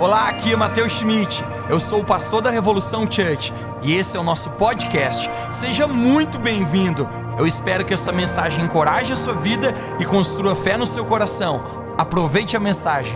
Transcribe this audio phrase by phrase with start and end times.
[0.00, 1.44] Olá, aqui é Matheus Schmidt.
[1.68, 5.28] Eu sou o pastor da Revolução Church e esse é o nosso podcast.
[5.50, 7.06] Seja muito bem-vindo.
[7.38, 11.94] Eu espero que essa mensagem encoraje a sua vida e construa fé no seu coração.
[11.98, 13.12] Aproveite a mensagem.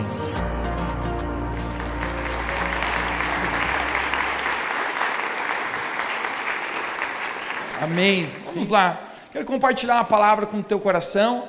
[7.80, 8.28] Amém.
[8.44, 9.00] Vamos lá.
[9.32, 11.44] Quero compartilhar uma palavra com o teu coração.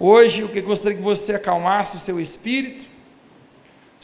[0.00, 2.93] Hoje eu gostaria que você acalmasse o seu espírito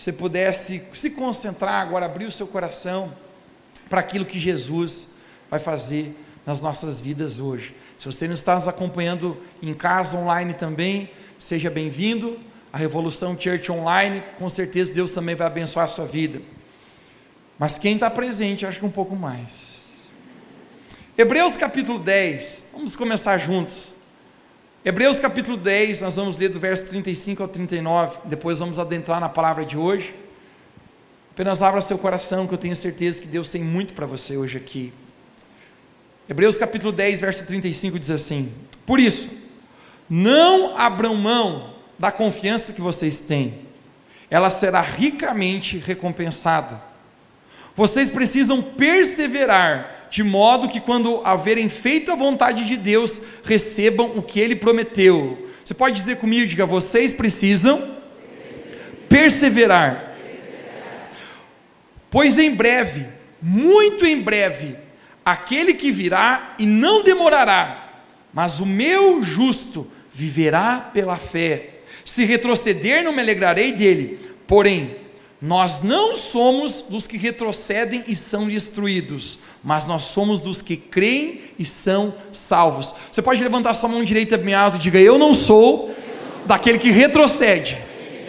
[0.01, 3.13] você pudesse se concentrar agora, abrir o seu coração
[3.87, 5.17] para aquilo que Jesus
[5.51, 7.77] vai fazer nas nossas vidas hoje.
[7.99, 12.41] Se você não está nos acompanhando em casa, online também, seja bem-vindo.
[12.73, 16.41] A Revolução Church Online, com certeza Deus também vai abençoar a sua vida.
[17.59, 19.93] Mas quem está presente, acho que um pouco mais.
[21.19, 23.89] Hebreus capítulo 10, vamos começar juntos.
[24.83, 29.29] Hebreus capítulo 10, nós vamos ler do verso 35 ao 39, depois vamos adentrar na
[29.29, 30.15] palavra de hoje.
[31.33, 34.57] Apenas abra seu coração, que eu tenho certeza que Deus tem muito para você hoje
[34.57, 34.91] aqui.
[36.27, 38.51] Hebreus capítulo 10, verso 35 diz assim:
[38.87, 39.29] Por isso,
[40.09, 43.59] não abram mão da confiança que vocês têm,
[44.31, 46.81] ela será ricamente recompensada.
[47.77, 54.23] Vocês precisam perseverar de modo que quando haverem feito a vontade de Deus, recebam o
[54.23, 55.49] que ele prometeu.
[55.65, 57.97] Você pode dizer comigo, diga, vocês precisam
[59.09, 60.17] perseverar.
[62.11, 63.07] Pois em breve,
[63.41, 64.77] muito em breve,
[65.25, 68.03] aquele que virá e não demorará,
[68.33, 71.71] mas o meu justo viverá pela fé.
[72.05, 74.19] Se retroceder, não me alegrarei dele.
[74.47, 74.97] Porém,
[75.41, 81.41] nós não somos dos que retrocedem e são destruídos, mas nós somos dos que creem
[81.59, 82.95] e são salvos.
[83.11, 85.95] Você pode levantar sua mão direita bem alto e diga: Eu não sou
[86.45, 87.79] daquele que retrocede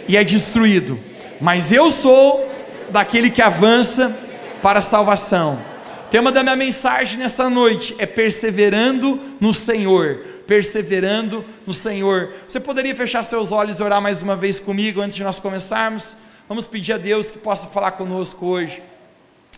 [0.08, 0.98] e é destruído,
[1.38, 2.50] mas eu sou
[2.88, 4.16] daquele que avança
[4.62, 5.58] para a salvação.
[6.06, 10.18] O tema da minha mensagem nessa noite é perseverando no Senhor.
[10.46, 12.32] Perseverando no Senhor.
[12.46, 16.16] Você poderia fechar seus olhos e orar mais uma vez comigo antes de nós começarmos?
[16.48, 18.82] Vamos pedir a Deus que possa falar conosco hoje.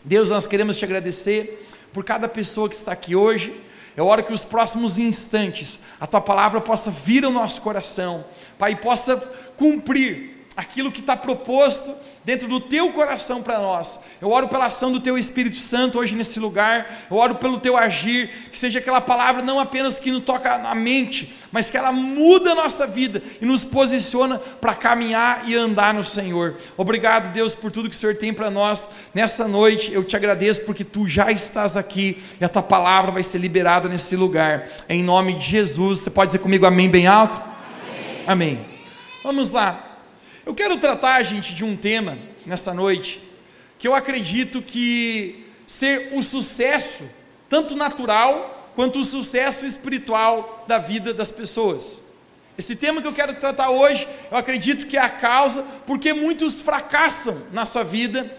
[0.05, 3.59] Deus, nós queremos te agradecer por cada pessoa que está aqui hoje.
[3.97, 8.25] Eu oro que os próximos instantes a tua palavra possa vir ao nosso coração,
[8.59, 9.17] Pai, possa
[9.57, 14.01] cumprir aquilo que está proposto dentro do teu coração para nós.
[14.21, 17.07] Eu oro pela ação do teu Espírito Santo hoje nesse lugar.
[17.11, 20.75] Eu oro pelo teu agir, que seja aquela palavra não apenas que nos toca na
[20.75, 25.93] mente, mas que ela muda a nossa vida e nos posiciona para caminhar e andar
[25.93, 26.57] no Senhor.
[26.77, 29.93] Obrigado, Deus, por tudo que o Senhor tem para nós nessa noite.
[29.93, 33.89] Eu te agradeço porque tu já estás aqui e a tua palavra vai ser liberada
[33.89, 34.69] nesse lugar.
[34.89, 36.01] Em nome de Jesus.
[36.01, 37.41] Você pode dizer comigo amém bem alto?
[38.27, 38.57] Amém.
[38.57, 38.67] amém.
[39.23, 39.94] Vamos lá.
[40.47, 43.19] Eu quero tratar, gente, de um tema nessa noite
[43.79, 47.05] que eu acredito que ser o sucesso,
[47.49, 52.03] tanto natural quanto o sucesso espiritual da vida das pessoas.
[52.59, 56.61] Esse tema que eu quero tratar hoje, eu acredito que é a causa porque muitos
[56.61, 58.31] fracassam na sua vida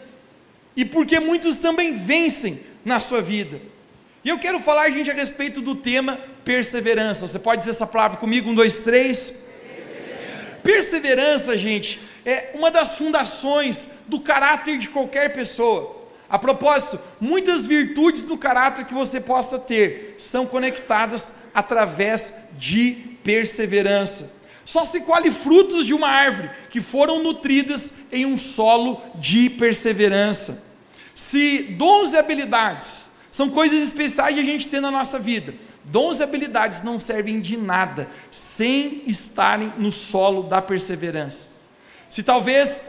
[0.75, 3.59] e porque muitos também vencem na sua vida.
[4.23, 7.27] E eu quero falar, gente, a respeito do tema perseverança.
[7.27, 8.49] Você pode dizer essa palavra comigo?
[8.49, 9.44] Um, dois, três.
[10.65, 15.95] Perseverança, gente, é uma das fundações do caráter de qualquer pessoa.
[16.27, 22.93] A propósito, muitas virtudes do caráter que você possa ter são conectadas através de
[23.23, 24.41] perseverança.
[24.65, 30.63] Só se colhe frutos de uma árvore que foram nutridas em um solo de perseverança.
[31.13, 35.53] Se dons e habilidades são coisas especiais de a gente ter na nossa vida,
[35.85, 41.49] Dons e habilidades não servem de nada sem estarem no solo da perseverança.
[42.09, 42.83] Se talvez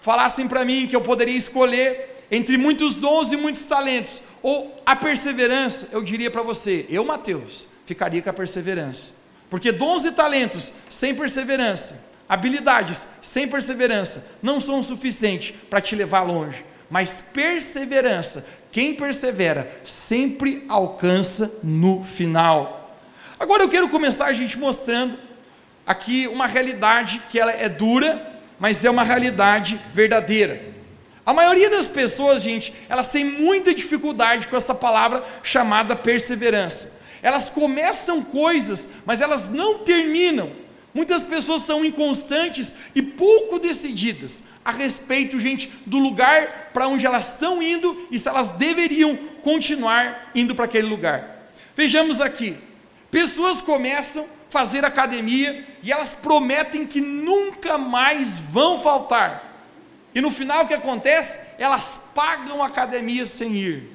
[0.00, 4.94] falassem para mim que eu poderia escolher entre muitos dons e muitos talentos, ou a
[4.94, 9.12] perseverança, eu diria para você, eu, Mateus, ficaria com a perseverança.
[9.48, 15.94] Porque dons e talentos sem perseverança, habilidades sem perseverança, não são o suficiente para te
[15.94, 16.64] levar longe.
[16.90, 18.46] Mas perseverança
[18.76, 22.94] quem persevera sempre alcança no final.
[23.40, 25.16] Agora eu quero começar a gente mostrando
[25.86, 30.62] aqui uma realidade que ela é dura, mas é uma realidade verdadeira.
[31.24, 37.00] A maioria das pessoas, gente, elas têm muita dificuldade com essa palavra chamada perseverança.
[37.22, 40.50] Elas começam coisas, mas elas não terminam.
[40.96, 47.34] Muitas pessoas são inconstantes e pouco decididas a respeito, gente, do lugar para onde elas
[47.34, 51.50] estão indo e se elas deveriam continuar indo para aquele lugar.
[51.76, 52.56] Vejamos aqui:
[53.10, 59.68] pessoas começam a fazer academia e elas prometem que nunca mais vão faltar.
[60.14, 61.38] E no final o que acontece?
[61.58, 63.92] Elas pagam a academia sem ir.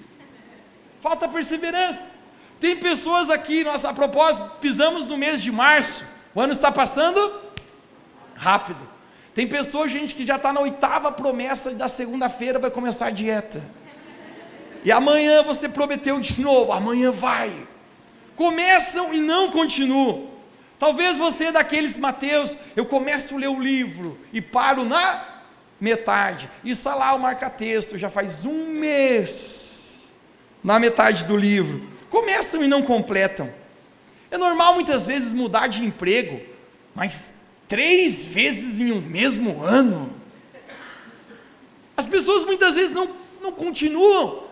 [1.01, 2.11] Falta perseverança.
[2.59, 6.05] Tem pessoas aqui, nós a propósito, pisamos no mês de março.
[6.33, 7.41] O ano está passando
[8.35, 8.79] rápido.
[9.33, 13.61] Tem pessoas, gente, que já está na oitava promessa da segunda-feira vai começar a dieta.
[14.83, 17.67] E amanhã você prometeu de novo, amanhã vai.
[18.35, 20.31] Começam e não continuam.
[20.79, 25.23] Talvez você é daqueles, Mateus, eu começo a ler o livro e paro na
[25.79, 26.49] metade.
[26.63, 30.15] E está lá o marca-texto, já faz um mês
[30.63, 31.87] na metade do livro.
[32.09, 33.60] Começam e não completam.
[34.31, 36.41] É normal muitas vezes mudar de emprego,
[36.95, 40.11] mas três vezes em um mesmo ano.
[41.95, 43.09] As pessoas muitas vezes não,
[43.41, 44.45] não continuam.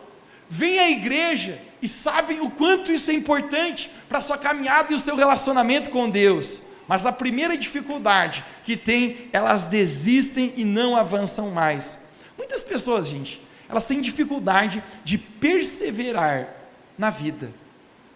[0.48, 4.96] Vêm à igreja e sabem o quanto isso é importante para a sua caminhada e
[4.96, 10.96] o seu relacionamento com Deus mas a primeira dificuldade que tem, elas desistem e não
[10.96, 12.00] avançam mais.
[12.36, 13.40] Muitas pessoas, gente,
[13.70, 16.50] elas têm dificuldade de perseverar
[16.98, 17.54] na vida.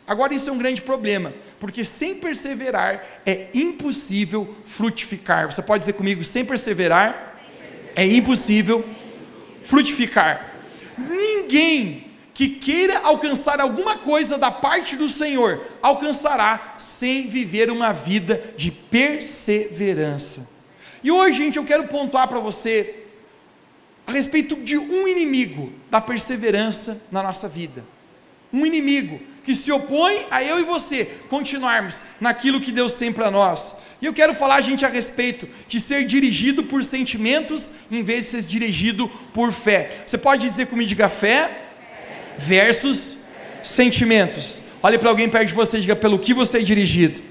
[0.05, 5.51] Agora, isso é um grande problema, porque sem perseverar é impossível frutificar.
[5.51, 7.39] Você pode dizer comigo: sem perseverar
[7.95, 8.85] é impossível
[9.63, 10.53] frutificar.
[10.97, 18.53] Ninguém que queira alcançar alguma coisa da parte do Senhor, alcançará sem viver uma vida
[18.57, 20.49] de perseverança.
[21.03, 23.03] E hoje, gente, eu quero pontuar para você
[24.07, 27.85] a respeito de um inimigo da perseverança na nossa vida.
[28.51, 33.29] Um inimigo que se opõe a eu e você continuarmos naquilo que Deus tem para
[33.29, 33.75] nós.
[34.01, 38.31] E eu quero falar, gente, a respeito de ser dirigido por sentimentos em vez de
[38.31, 40.03] ser dirigido por fé.
[40.05, 41.49] Você pode dizer comigo, diga fé,
[42.37, 43.17] versus
[43.61, 44.61] sentimentos.
[44.81, 47.21] Olhe para alguém perto de você e diga pelo que você é dirigido.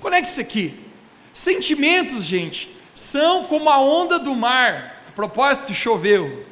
[0.00, 0.74] Conecte isso aqui.
[1.32, 5.02] Sentimentos, gente, são como a onda do mar.
[5.08, 6.45] A propósito, choveu.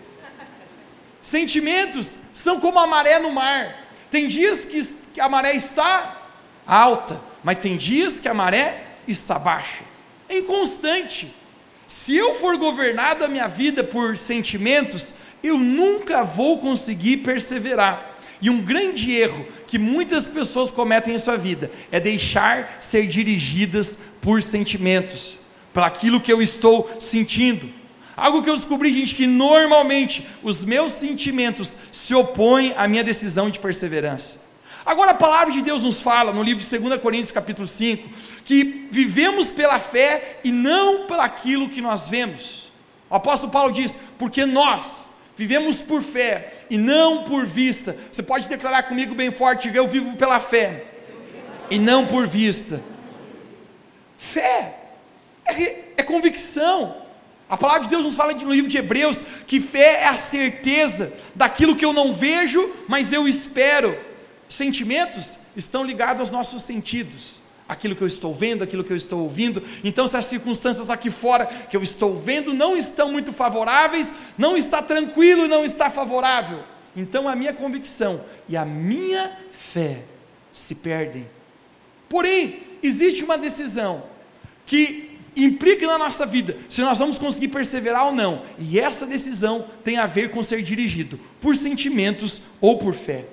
[1.25, 3.89] Sentimentos são como a maré no mar.
[4.11, 4.67] Tem dias
[5.11, 6.21] que a maré está
[6.67, 9.85] alta, mas tem dias que a maré está baixa.
[10.29, 11.35] É inconstante.
[11.89, 18.17] Se eu for governado a minha vida por sentimentos, eu nunca vou conseguir perseverar.
[18.43, 23.99] E um grande erro que muitas pessoas cometem em sua vida é deixar ser dirigidas
[24.21, 25.39] por sentimentos,
[25.73, 27.84] por aquilo que eu estou sentindo.
[28.17, 33.51] Algo que eu descobri, gente, que normalmente os meus sentimentos se opõem à minha decisão
[33.51, 34.43] de perseverança.
[34.87, 38.09] Agora a palavra de Deus nos fala no livro de 2 Coríntios capítulo 5,
[38.45, 42.71] que vivemos pela fé e não pelo aquilo que nós vemos.
[43.09, 47.97] O apóstolo Paulo diz: "Porque nós Vivemos por fé e não por vista.
[48.11, 50.85] Você pode declarar comigo bem forte: eu vivo pela fé
[51.71, 52.81] e não por vista.
[54.17, 54.77] Fé
[55.45, 57.04] é, é convicção.
[57.49, 61.13] A palavra de Deus nos fala no livro de Hebreus que fé é a certeza
[61.35, 63.99] daquilo que eu não vejo, mas eu espero.
[64.49, 69.21] Sentimentos estão ligados aos nossos sentidos aquilo que eu estou vendo, aquilo que eu estou
[69.21, 69.63] ouvindo.
[69.83, 74.57] Então, se as circunstâncias aqui fora que eu estou vendo não estão muito favoráveis, não
[74.57, 76.63] está tranquilo e não está favorável,
[76.97, 80.03] então a minha convicção e a minha fé
[80.53, 81.29] se perdem.
[82.09, 84.05] Porém, existe uma decisão
[84.67, 89.67] que implica na nossa vida se nós vamos conseguir perseverar ou não, e essa decisão
[89.83, 93.25] tem a ver com ser dirigido por sentimentos ou por fé.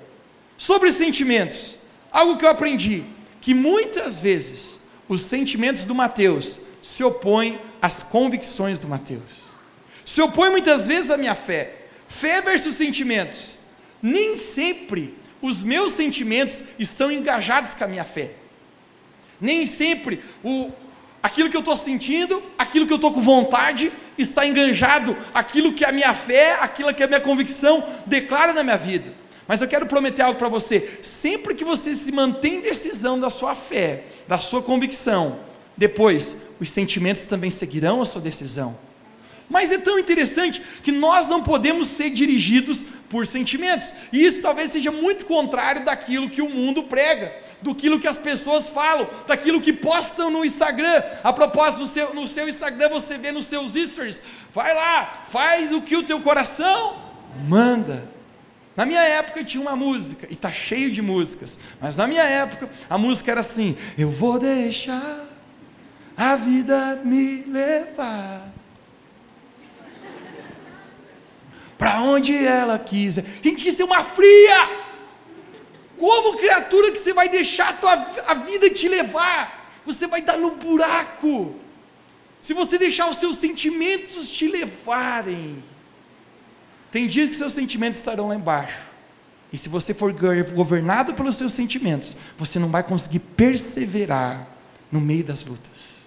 [0.56, 1.76] Sobre sentimentos,
[2.10, 3.04] algo que eu aprendi
[3.40, 9.42] que muitas vezes os sentimentos do Mateus se opõem às convicções do Mateus.
[10.04, 11.86] Se opõe muitas vezes à minha fé.
[12.08, 13.58] Fé versus sentimentos.
[14.00, 18.32] Nem sempre os meus sentimentos estão engajados com a minha fé.
[19.40, 20.70] Nem sempre o,
[21.22, 25.84] aquilo que eu estou sentindo, aquilo que eu estou com vontade, está enganjado, aquilo que
[25.84, 29.12] a minha fé, aquilo que a minha convicção declara na minha vida.
[29.46, 33.30] Mas eu quero prometer algo para você: sempre que você se mantém em decisão da
[33.30, 35.38] sua fé, da sua convicção,
[35.76, 38.76] depois os sentimentos também seguirão a sua decisão.
[39.48, 44.70] Mas é tão interessante que nós não podemos ser dirigidos por sentimentos, e isso talvez
[44.70, 47.30] seja muito contrário daquilo que o mundo prega,
[47.62, 51.02] do que as pessoas falam, daquilo que postam no Instagram.
[51.22, 55.72] A propósito, no seu, no seu Instagram você vê nos seus stories, vai lá, faz
[55.72, 56.96] o que o teu coração
[57.48, 58.08] manda.
[58.76, 62.68] Na minha época tinha uma música, e está cheio de músicas, mas na minha época
[62.88, 65.26] a música era assim: Eu vou deixar
[66.16, 68.50] a vida me levar
[71.78, 73.24] para onde ela quiser.
[73.42, 74.91] Gente, isso é uma fria!
[76.02, 77.92] Como criatura que você vai deixar a, tua,
[78.26, 79.70] a vida te levar?
[79.86, 81.54] Você vai dar no buraco.
[82.40, 85.62] se você deixar os seus sentimentos te levarem,
[86.90, 88.80] tem dias que seus sentimentos estarão lá embaixo.
[89.52, 90.12] E se você for
[90.52, 94.48] governado pelos seus sentimentos, você não vai conseguir perseverar
[94.90, 95.98] no meio das lutas.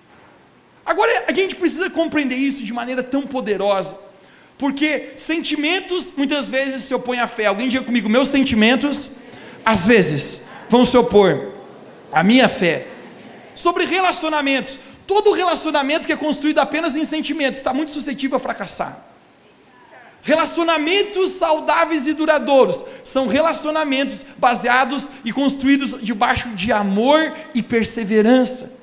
[0.85, 3.97] Agora, a gente precisa compreender isso de maneira tão poderosa,
[4.57, 7.45] porque sentimentos muitas vezes se opõem à fé.
[7.45, 9.23] Alguém diga comigo, meus sentimentos,
[9.65, 11.51] às vezes, vão se opor
[12.11, 12.87] à minha fé.
[13.55, 19.05] Sobre relacionamentos, todo relacionamento que é construído apenas em sentimentos está muito suscetível a fracassar.
[20.21, 28.73] Relacionamentos saudáveis e duradouros são relacionamentos baseados e construídos debaixo de amor e perseverança.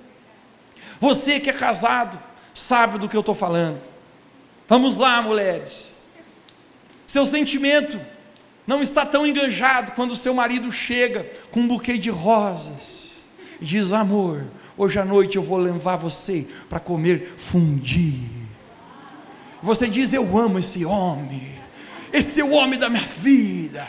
[1.00, 2.16] Você que é casado,
[2.54, 3.80] sabe do que eu estou falando.
[4.68, 6.06] Vamos lá, mulheres.
[7.06, 8.00] Seu sentimento
[8.66, 13.24] não está tão enganjado quando seu marido chega com um buquê de rosas
[13.60, 14.44] e diz: Amor,
[14.76, 18.20] hoje à noite eu vou levar você para comer fundi.
[19.62, 21.52] Você diz: Eu amo esse homem,
[22.12, 23.86] esse é o homem da minha vida.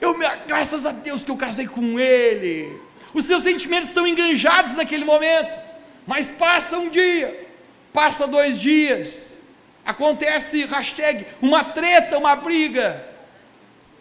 [0.00, 2.80] Eu, graças a Deus que eu casei com ele.
[3.14, 5.58] Os seus sentimentos são enganjados naquele momento,
[6.06, 7.46] mas passa um dia,
[7.92, 9.42] passa dois dias,
[9.84, 13.11] acontece hashtag uma treta, uma briga,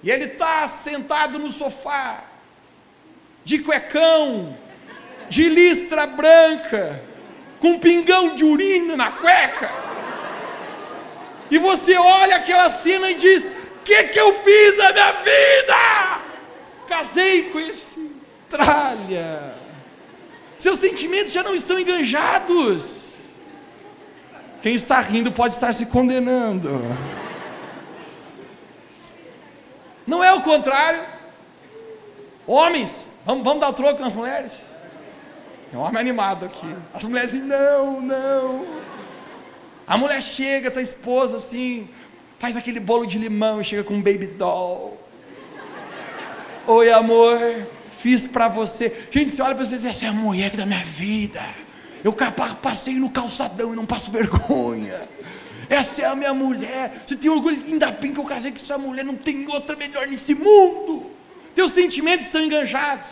[0.04, 2.24] e ele está sentado no sofá,
[3.44, 4.58] de cuecão,
[5.30, 7.02] de listra branca,
[7.60, 9.72] com um pingão de urina na cueca.
[11.50, 16.22] E você olha aquela cena e diz: O que, que eu fiz na minha vida?
[16.88, 18.12] Casei com esse
[18.50, 19.56] tralha.
[20.58, 23.40] Seus sentimentos já não estão enganjados.
[24.62, 26.82] Quem está rindo pode estar se condenando.
[30.12, 31.06] Não é o contrário.
[32.46, 34.76] Homens, vamos, vamos dar troco nas mulheres?
[35.74, 36.68] É um homem animado aqui.
[36.94, 38.66] As mulheres dizem, não, não.
[39.88, 41.88] A mulher chega, tá esposa assim,
[42.40, 45.00] faz aquele bolo de limão e chega com um baby doll.
[46.68, 47.40] Oi, amor,
[48.00, 49.08] fiz para você.
[49.12, 51.42] Gente, você olha para você e diz, essa é a mulher da minha vida.
[52.04, 52.14] Eu
[52.62, 55.08] passei no calçadão e não passo vergonha.
[55.72, 57.02] Essa é a minha mulher.
[57.08, 60.06] Você tem orgulho, ainda bem que eu casei com essa mulher, não tem outra melhor
[60.06, 61.10] nesse mundo.
[61.56, 63.08] Teus sentimentos estão enganjados.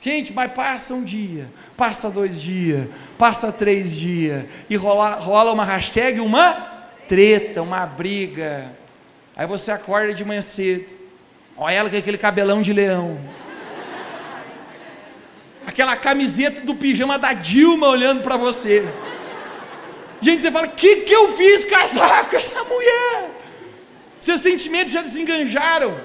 [0.00, 2.88] Gente, mas passa um dia, passa dois dias,
[3.18, 6.54] passa três dias, e rola, rola uma hashtag, uma
[7.06, 8.72] treta, uma briga.
[9.36, 10.86] Aí você acorda de manhã cedo,
[11.58, 13.20] olha ela com aquele cabelão de leão,
[15.66, 18.88] aquela camiseta do pijama da Dilma olhando para você.
[20.20, 23.30] Gente, você fala: o que, que eu fiz casar com essa mulher?
[24.20, 26.00] Seus sentimentos já desenganjaram.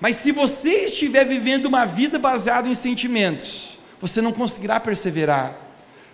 [0.00, 5.58] Mas se você estiver vivendo uma vida baseada em sentimentos, você não conseguirá perseverar.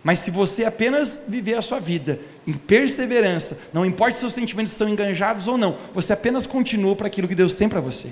[0.03, 4.73] Mas se você apenas viver a sua vida em perseverança, não importa se seus sentimentos
[4.73, 8.11] estão enganjados ou não, você apenas continua para aquilo que Deus tem para você.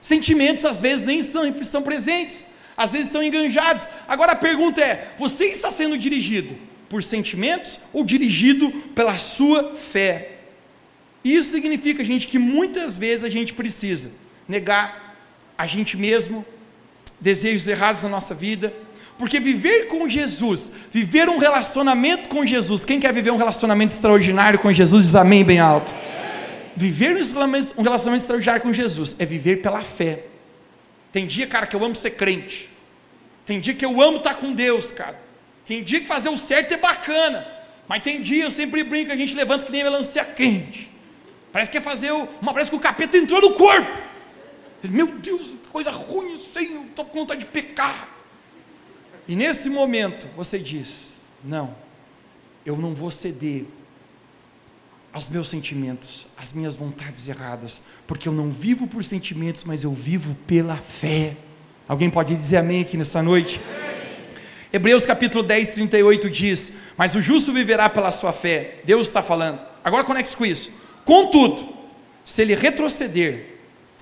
[0.00, 2.44] Sentimentos às vezes nem sempre estão presentes,
[2.76, 3.88] às vezes estão enganjados.
[4.06, 6.56] Agora a pergunta é: você está sendo dirigido
[6.88, 10.32] por sentimentos ou dirigido pela sua fé.
[11.24, 14.10] Isso significa, gente, que muitas vezes a gente precisa
[14.48, 15.16] negar
[15.56, 16.44] a gente mesmo,
[17.20, 18.72] desejos errados na nossa vida,
[19.18, 24.58] porque viver com Jesus, viver um relacionamento com Jesus, quem quer viver um relacionamento extraordinário
[24.60, 25.92] com Jesus, diz amém bem alto.
[26.76, 27.18] Viver
[27.76, 30.26] um relacionamento extraordinário com Jesus é viver pela fé.
[31.10, 32.70] Tem dia, cara, que eu amo ser crente.
[33.44, 35.27] Tem dia que eu amo estar com Deus, cara.
[35.68, 37.46] Tem dia que fazer o certo é bacana,
[37.86, 40.90] mas tem dia, eu sempre brinco, a gente levanta que nem melancia quente.
[41.52, 43.90] Parece que é fazer uma, parece que o capeta entrou no corpo.
[44.84, 48.08] Meu Deus, que coisa ruim, sei, eu estou com vontade de pecar.
[49.28, 51.76] E nesse momento você diz: Não,
[52.64, 53.66] eu não vou ceder
[55.12, 59.92] aos meus sentimentos, às minhas vontades erradas, porque eu não vivo por sentimentos, mas eu
[59.92, 61.36] vivo pela fé.
[61.86, 63.60] Alguém pode dizer amém aqui nessa noite?
[64.70, 68.80] Hebreus capítulo 10, 38 diz: Mas o justo viverá pela sua fé.
[68.84, 69.60] Deus está falando.
[69.82, 70.70] Agora conecte com isso.
[71.04, 71.68] Contudo,
[72.24, 73.46] se ele retroceder,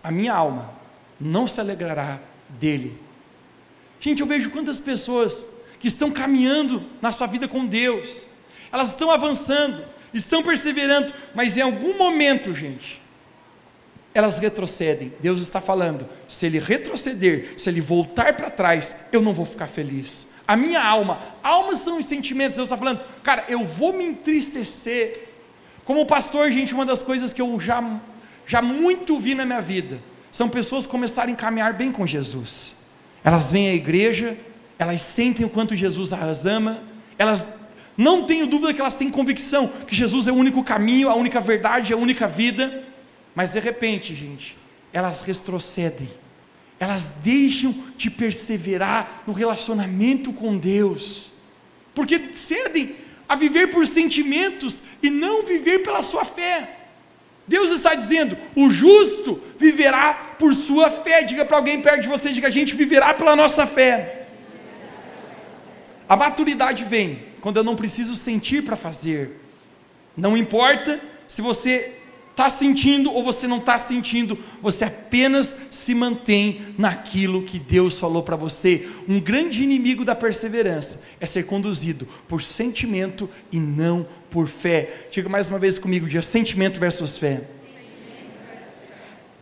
[0.03, 0.75] a minha alma
[1.21, 2.99] não se alegrará dele.
[4.01, 5.47] Gente, eu vejo quantas pessoas
[5.79, 8.27] que estão caminhando na sua vida com Deus,
[8.73, 13.01] elas estão avançando, estão perseverando, mas em algum momento, gente,
[14.13, 15.13] elas retrocedem.
[15.21, 19.69] Deus está falando: se ele retroceder, se ele voltar para trás, eu não vou ficar
[19.69, 21.19] feliz a minha alma.
[21.43, 22.57] Almas são os sentimentos.
[22.57, 25.29] Deus está falando, cara, eu vou me entristecer.
[25.85, 28.01] Como pastor, gente, uma das coisas que eu já,
[28.47, 30.01] já muito vi na minha vida
[30.31, 32.77] são pessoas começarem a caminhar bem com Jesus.
[33.25, 34.37] Elas vêm à igreja,
[34.79, 36.79] elas sentem o quanto Jesus as ama,
[37.19, 37.53] elas
[37.97, 41.41] Não tenho dúvida que elas têm convicção que Jesus é o único caminho, a única
[41.41, 42.85] verdade, a única vida.
[43.35, 44.57] Mas de repente, gente,
[44.93, 46.09] elas retrocedem.
[46.79, 51.33] Elas deixam de perseverar no relacionamento com Deus.
[51.95, 52.97] Porque cedem
[53.29, 56.77] a viver por sentimentos e não viver pela sua fé.
[57.47, 61.23] Deus está dizendo: o justo viverá por sua fé.
[61.23, 64.27] Diga para alguém perto de você, diga: a gente viverá pela nossa fé.
[66.09, 69.41] A maturidade vem quando eu não preciso sentir para fazer.
[70.17, 71.96] Não importa se você
[72.37, 78.23] está sentindo ou você não está sentindo, você apenas se mantém naquilo que Deus falou
[78.23, 78.87] para você.
[79.09, 85.07] Um grande inimigo da perseverança é ser conduzido por sentimento e não por fé.
[85.11, 87.41] Diga mais uma vez comigo: dia sentimento versus fé.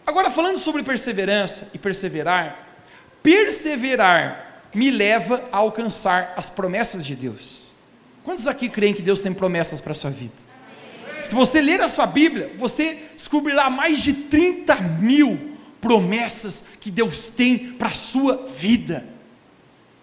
[0.07, 2.79] Agora, falando sobre perseverança e perseverar,
[3.25, 7.65] perseverar me leva a alcançar as promessas de Deus.
[8.23, 10.44] Quantos aqui creem que Deus tem promessas para a sua vida?
[11.25, 17.31] Se você ler a sua Bíblia, você descobrirá mais de 30 mil promessas que Deus
[17.31, 19.07] tem para a sua vida.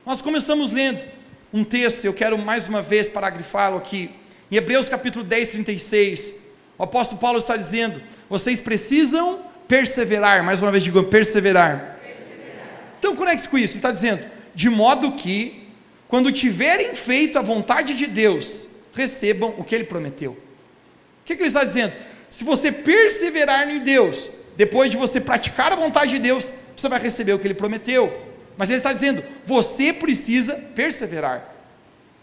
[0.04, 1.06] Nós começamos lendo
[1.54, 4.10] um texto, eu quero mais uma vez paragrafá-lo aqui,
[4.52, 6.36] em Hebreus capítulo 10, 36.
[6.76, 12.00] O apóstolo Paulo está dizendo: vocês precisam perseverar, mais uma vez digo, perseverar.
[12.02, 12.96] perseverar.
[12.98, 14.26] Então conecte com isso, ele está dizendo,
[14.56, 15.68] de modo que,
[16.08, 20.36] quando tiverem feito a vontade de Deus, recebam o que ele prometeu.
[21.32, 21.94] Que, que ele está dizendo?
[22.30, 27.00] Se você perseverar em Deus, depois de você praticar a vontade de Deus, você vai
[27.00, 28.28] receber o que ele prometeu.
[28.58, 31.56] Mas ele está dizendo, você precisa perseverar.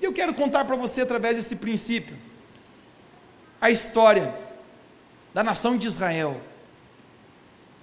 [0.00, 2.14] E eu quero contar para você através desse princípio
[3.60, 4.34] a história
[5.32, 6.40] da nação de Israel.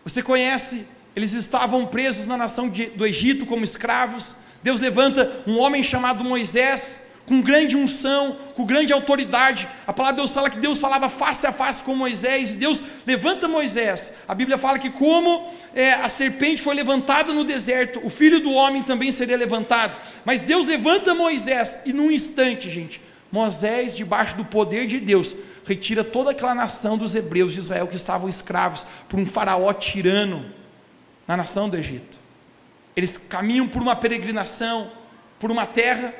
[0.03, 4.35] Você conhece, eles estavam presos na nação de, do Egito como escravos.
[4.61, 9.67] Deus levanta um homem chamado Moisés, com grande unção, com grande autoridade.
[9.85, 12.83] A palavra de Deus fala que Deus falava face a face com Moisés, e Deus
[13.05, 14.13] levanta Moisés.
[14.27, 18.51] A Bíblia fala que, como é, a serpente foi levantada no deserto, o filho do
[18.53, 19.97] homem também seria levantado.
[20.23, 25.35] Mas Deus levanta Moisés, e num instante, gente, Moisés, debaixo do poder de Deus,
[25.65, 30.45] retira toda aquela nação dos hebreus de Israel que estavam escravos por um faraó tirano
[31.27, 32.19] na nação do Egito.
[32.95, 34.89] Eles caminham por uma peregrinação,
[35.39, 36.13] por uma terra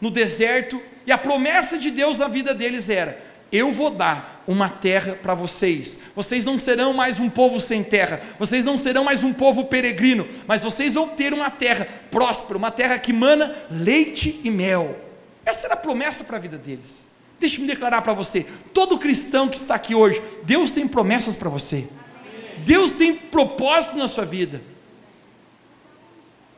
[0.00, 4.68] no deserto, e a promessa de Deus na vida deles era: eu vou dar uma
[4.68, 5.98] terra para vocês.
[6.14, 10.28] Vocês não serão mais um povo sem terra, vocês não serão mais um povo peregrino,
[10.46, 14.96] mas vocês vão ter uma terra próspera, uma terra que mana leite e mel.
[15.44, 17.06] Essa era a promessa para a vida deles.
[17.40, 21.88] Deixe-me declarar para você: todo cristão que está aqui hoje, Deus tem promessas para você,
[22.66, 24.60] Deus tem propósito na sua vida.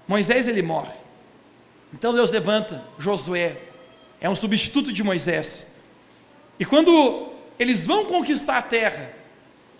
[0.08, 0.90] Moisés ele morre,
[1.92, 3.56] então Deus levanta Josué,
[4.20, 5.76] é um substituto de Moisés.
[6.58, 9.12] E quando eles vão conquistar a terra,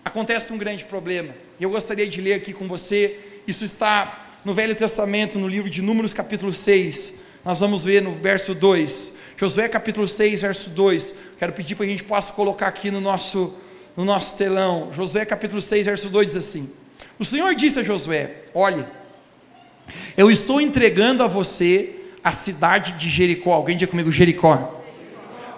[0.03, 1.33] acontece um grande problema.
[1.59, 5.81] Eu gostaria de ler aqui com você, isso está no Velho Testamento, no livro de
[5.81, 7.15] Números, capítulo 6.
[7.45, 9.13] Nós vamos ver no verso 2.
[9.37, 11.15] Josué capítulo 6, verso 2.
[11.39, 13.55] Quero pedir para a gente possa colocar aqui no nosso,
[13.95, 14.91] no nosso telão.
[14.91, 16.71] Josué capítulo 6, verso 2 diz assim:
[17.17, 18.85] O Senhor disse a Josué: Olhe,
[20.17, 23.53] eu estou entregando a você a cidade de Jericó.
[23.53, 24.81] Alguém diga comigo, Jericó.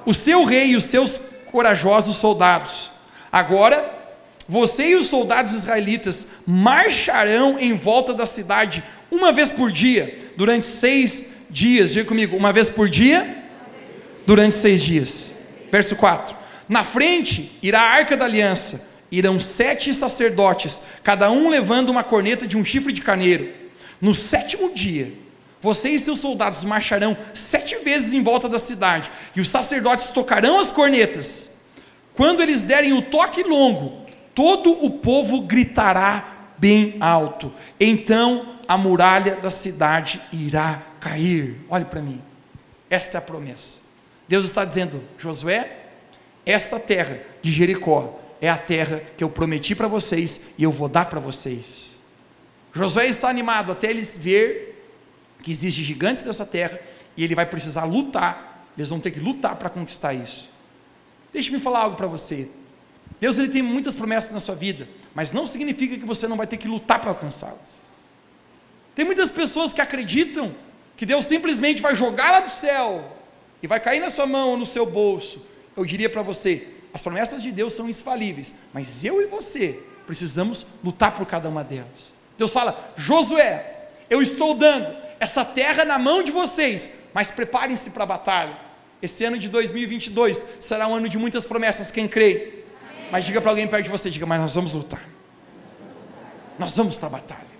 [0.05, 1.19] O seu rei e os seus
[1.51, 2.91] corajosos soldados.
[3.31, 4.03] Agora,
[4.47, 10.65] você e os soldados israelitas marcharão em volta da cidade uma vez por dia, durante
[10.65, 11.93] seis dias.
[11.93, 13.43] Diga comigo, uma vez por dia,
[14.25, 15.33] durante seis dias.
[15.71, 16.35] Verso 4:
[16.67, 22.45] Na frente irá a arca da aliança, irão sete sacerdotes, cada um levando uma corneta
[22.45, 23.49] de um chifre de carneiro.
[24.01, 25.13] No sétimo dia,
[25.63, 30.59] você e seus soldados marcharão sete vezes em volta da cidade, e os sacerdotes tocarão
[30.59, 31.51] as cornetas.
[32.13, 37.49] Quando eles derem o toque longo, todo o povo gritará bem alto.
[37.79, 41.55] Então a muralha da cidade irá cair.
[41.69, 42.21] Olhe para mim.
[42.89, 43.79] Esta é a promessa.
[44.27, 45.77] Deus está dizendo: Josué,
[46.45, 50.89] essa terra de Jericó é a terra que eu prometi para vocês e eu vou
[50.89, 51.97] dar para vocês.
[52.73, 54.72] Josué está animado até eles ver
[55.43, 56.79] que existem gigantes dessa terra
[57.15, 60.49] e ele vai precisar lutar, eles vão ter que lutar para conquistar isso.
[61.31, 62.49] Deixe-me falar algo para você.
[63.19, 66.47] Deus ele tem muitas promessas na sua vida, mas não significa que você não vai
[66.47, 67.83] ter que lutar para alcançá-las.
[68.95, 70.55] Tem muitas pessoas que acreditam
[70.95, 73.17] que Deus simplesmente vai jogar lá do céu
[73.61, 75.45] e vai cair na sua mão ou no seu bolso.
[75.75, 80.65] Eu diria para você, as promessas de Deus são infalíveis, mas eu e você precisamos
[80.83, 82.13] lutar por cada uma delas.
[82.37, 88.03] Deus fala: Josué, eu estou dando essa terra na mão de vocês, mas preparem-se para
[88.03, 88.57] a batalha.
[89.01, 92.63] esse ano de 2022 será um ano de muitas promessas, quem crê?
[93.11, 95.03] Mas diga para alguém perto de você, diga, mas nós vamos lutar.
[96.57, 97.53] Nós vamos para a batalha.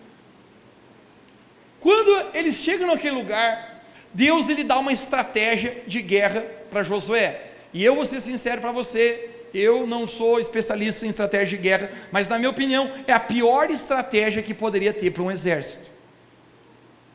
[1.79, 7.41] Quando eles chegam naquele lugar, Deus ele dá uma estratégia de guerra para Josué.
[7.73, 11.91] E eu vou ser sincero para você, eu não sou especialista em estratégia de guerra,
[12.11, 15.92] mas na minha opinião é a pior estratégia que poderia ter para um exército.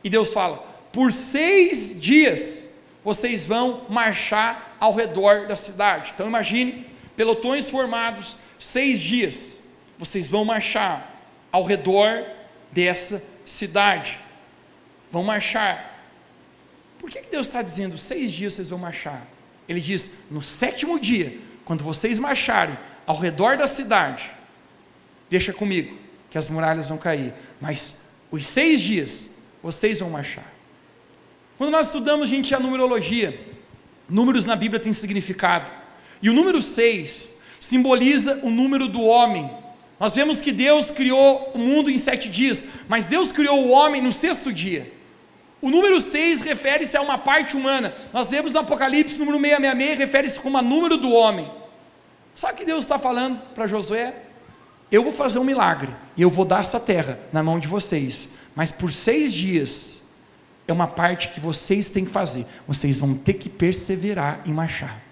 [0.03, 0.57] E Deus fala:
[0.93, 2.69] por seis dias
[3.05, 6.13] vocês vão marchar ao redor da cidade.
[6.15, 9.61] Então imagine pelotões formados, seis dias,
[9.99, 11.15] vocês vão marchar
[11.51, 12.25] ao redor
[12.71, 14.19] dessa cidade.
[15.11, 16.05] Vão marchar.
[16.99, 19.27] Por que, que Deus está dizendo seis dias vocês vão marchar?
[19.69, 24.31] Ele diz: no sétimo dia, quando vocês marcharem ao redor da cidade,
[25.31, 25.99] deixa comigo,
[26.31, 27.97] que as muralhas vão cair, mas
[28.31, 30.53] os seis dias vocês vão marchar.
[31.57, 33.39] Quando nós estudamos, gente, a numerologia,
[34.09, 35.71] números na Bíblia têm significado.
[36.23, 39.51] E o número 6 simboliza o número do homem.
[39.99, 44.01] Nós vemos que Deus criou o mundo em sete dias, mas Deus criou o homem
[44.01, 44.93] no sexto dia.
[45.61, 47.93] O número 6 refere-se a uma parte humana.
[48.13, 51.51] Nós vemos no Apocalipse, número 666 refere-se como a número do homem.
[52.35, 54.15] Sabe o que Deus está falando para Josué?
[54.91, 58.31] Eu vou fazer um milagre, e eu vou dar essa terra na mão de vocês,
[58.55, 60.03] mas por seis dias,
[60.67, 62.47] é uma parte que vocês têm que fazer.
[62.67, 65.03] Vocês vão ter que perseverar em marchar.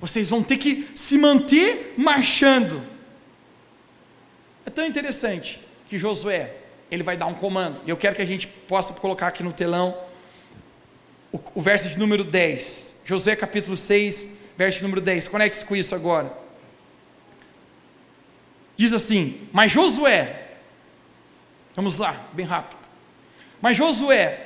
[0.00, 2.82] Vocês vão ter que se manter marchando.
[4.64, 6.54] É tão interessante que Josué,
[6.90, 7.82] ele vai dar um comando.
[7.86, 9.94] Eu quero que a gente possa colocar aqui no telão
[11.30, 13.02] o, o verso de número 10.
[13.04, 15.28] Josué capítulo 6, verso número 10.
[15.28, 16.39] Conecte-se com isso agora.
[18.80, 20.52] Diz assim: Mas Josué,
[21.76, 22.78] vamos lá, bem rápido.
[23.60, 24.38] Mas Josué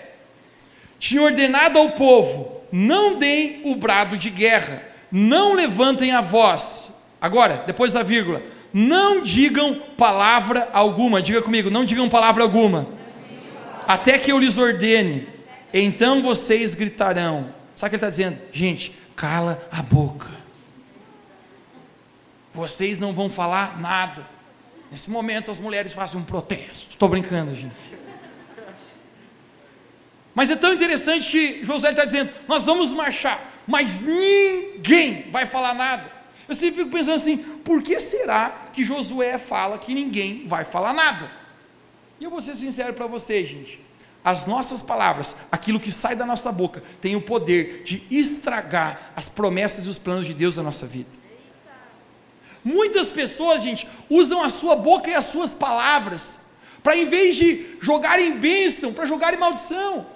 [0.98, 6.90] tinha ordenado ao povo: não deem o brado de guerra, não levantem a voz.
[7.20, 8.42] Agora, depois da vírgula,
[8.72, 11.22] não digam palavra alguma.
[11.22, 12.88] Diga comigo, não digam palavra alguma.
[13.86, 15.28] Até que eu lhes ordene.
[15.72, 17.54] Então vocês gritarão.
[17.76, 18.38] Sabe o que ele está dizendo?
[18.50, 20.43] Gente, cala a boca.
[22.54, 24.26] Vocês não vão falar nada.
[24.90, 26.90] Nesse momento as mulheres fazem um protesto.
[26.90, 27.74] Estou brincando, gente.
[30.34, 35.74] Mas é tão interessante que Josué está dizendo: nós vamos marchar, mas ninguém vai falar
[35.74, 36.10] nada.
[36.48, 40.92] Eu sempre fico pensando assim: por que será que Josué fala que ninguém vai falar
[40.92, 41.30] nada?
[42.20, 43.80] E eu vou ser sincero para você, gente.
[44.24, 49.28] As nossas palavras, aquilo que sai da nossa boca, tem o poder de estragar as
[49.28, 51.23] promessas e os planos de Deus na nossa vida.
[52.64, 56.40] Muitas pessoas, gente, usam a sua boca e as suas palavras
[56.82, 60.06] para, em vez de jogarem bênção, para jogarem maldição.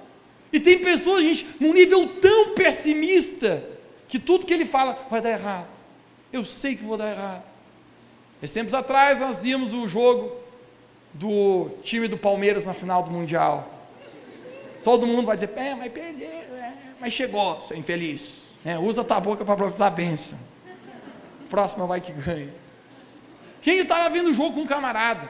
[0.52, 3.64] E tem pessoas, gente, num nível tão pessimista,
[4.08, 5.68] que tudo que ele fala vai dar errado.
[6.32, 7.42] Eu sei que vou dar errado.
[8.42, 10.32] Esses tempos atrás nós vimos o jogo
[11.12, 13.68] do time do Palmeiras na final do Mundial.
[14.84, 18.46] Todo mundo vai dizer, é, mas perdeu, é, mas chegou, seu infeliz.
[18.64, 20.38] É, usa a tua boca para profetizar a bênção.
[21.48, 22.52] Próxima vai que ganha.
[23.62, 25.28] Quem estava vendo o jogo com um camarada?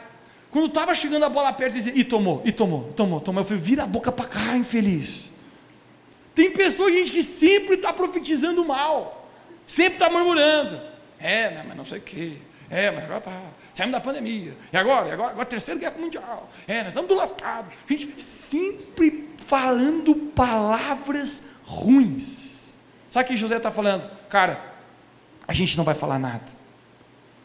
[0.50, 3.40] Quando estava chegando a bola perto, dizia, e tomou, e tomou, tomou, tomou.
[3.42, 5.32] Eu falei, vira a boca para cá, infeliz.
[6.34, 9.28] Tem pessoa, gente, que sempre está profetizando mal,
[9.66, 10.80] sempre está murmurando.
[11.18, 12.32] É, mas não sei o quê.
[12.70, 13.42] É, mas agora pá,
[13.74, 14.54] saímos da pandemia.
[14.72, 15.08] E agora?
[15.08, 15.30] E agora?
[15.32, 16.50] Agora terceira guerra mundial.
[16.66, 17.70] É, nós estamos do lascado.
[17.88, 22.74] Gente, sempre falando palavras ruins.
[23.08, 24.08] Sabe o que José está falando?
[24.28, 24.62] Cara,
[25.48, 26.44] a gente não vai falar nada.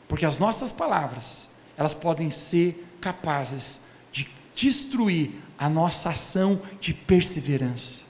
[0.10, 8.04] Porque as nossas palavras, elas podem ser capazes de destruir a nossa ação de perseverança.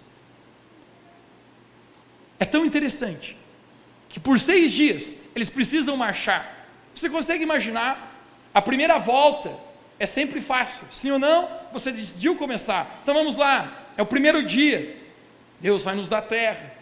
[2.39, 3.37] É tão interessante
[4.09, 6.67] que por seis dias eles precisam marchar.
[6.93, 8.11] Você consegue imaginar?
[8.53, 9.55] A primeira volta
[9.99, 11.47] é sempre fácil, sim ou não?
[11.71, 14.97] Você decidiu começar, então vamos lá, é o primeiro dia.
[15.59, 16.73] Deus vai nos dar terra.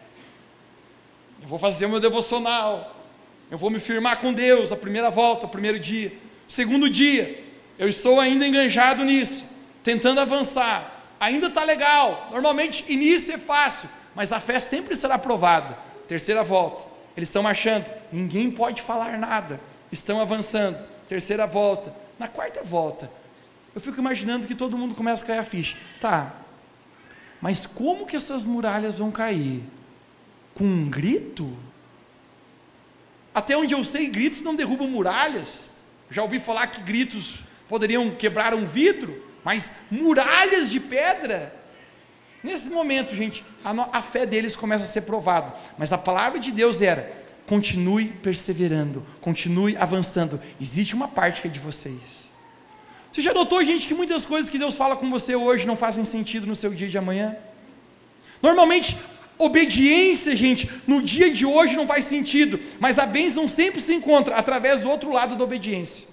[1.42, 3.01] Eu vou fazer o meu devocional.
[3.52, 6.14] Eu vou me firmar com Deus a primeira volta, o primeiro dia.
[6.48, 7.44] Segundo dia,
[7.78, 9.44] eu estou ainda enganjado nisso,
[9.84, 11.04] tentando avançar.
[11.20, 12.30] Ainda está legal.
[12.32, 15.78] Normalmente, início é fácil, mas a fé sempre será provada.
[16.08, 16.86] Terceira volta,
[17.16, 19.60] eles estão marchando, ninguém pode falar nada.
[19.92, 20.78] Estão avançando.
[21.10, 21.94] Terceira volta.
[22.18, 23.12] Na quarta volta,
[23.76, 25.76] eu fico imaginando que todo mundo começa a cair a ficha.
[26.00, 26.32] Tá,
[27.42, 29.64] mas como que essas muralhas vão cair?
[30.54, 31.58] Com um grito?
[33.34, 35.80] Até onde eu sei, gritos não derrubam muralhas.
[36.10, 37.40] Já ouvi falar que gritos
[37.70, 41.56] poderiam quebrar um vidro, mas muralhas de pedra.
[42.44, 45.54] Nesse momento, gente, a, a fé deles começa a ser provada.
[45.78, 47.10] Mas a palavra de Deus era:
[47.46, 50.42] continue perseverando, continue avançando.
[50.60, 52.22] Existe uma parte que é de vocês.
[53.12, 56.04] Você já notou, gente, que muitas coisas que Deus fala com você hoje não fazem
[56.04, 57.36] sentido no seu dia de amanhã?
[58.42, 58.98] Normalmente,
[59.44, 64.36] obediência, gente, no dia de hoje não faz sentido, mas a bênção sempre se encontra
[64.36, 66.08] através do outro lado da obediência.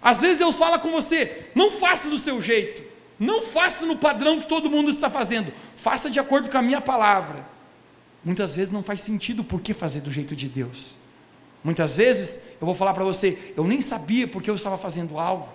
[0.00, 2.82] Às vezes Deus fala com você, não faça do seu jeito,
[3.18, 6.80] não faça no padrão que todo mundo está fazendo, faça de acordo com a minha
[6.80, 7.46] palavra.
[8.24, 10.96] Muitas vezes não faz sentido por que fazer do jeito de Deus.
[11.62, 15.48] Muitas vezes eu vou falar para você, eu nem sabia porque eu estava fazendo algo,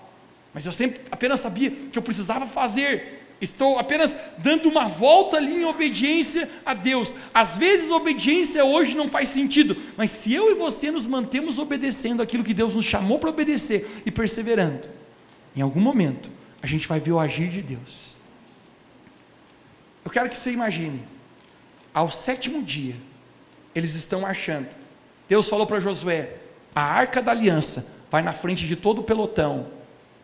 [0.54, 3.17] mas eu sempre apenas sabia que eu precisava fazer.
[3.40, 7.14] Estou apenas dando uma volta ali em obediência a Deus.
[7.34, 12.22] Às vezes obediência hoje não faz sentido, mas se eu e você nos mantemos obedecendo
[12.22, 14.90] aquilo que Deus nos chamou para obedecer e perseverando,
[15.56, 18.18] em algum momento a gente vai ver o agir de Deus.
[20.04, 21.04] Eu quero que você imagine
[21.94, 22.96] ao sétimo dia,
[23.74, 24.68] eles estão marchando.
[25.28, 26.36] Deus falou para Josué:
[26.76, 29.68] a arca da aliança vai na frente de todo o pelotão,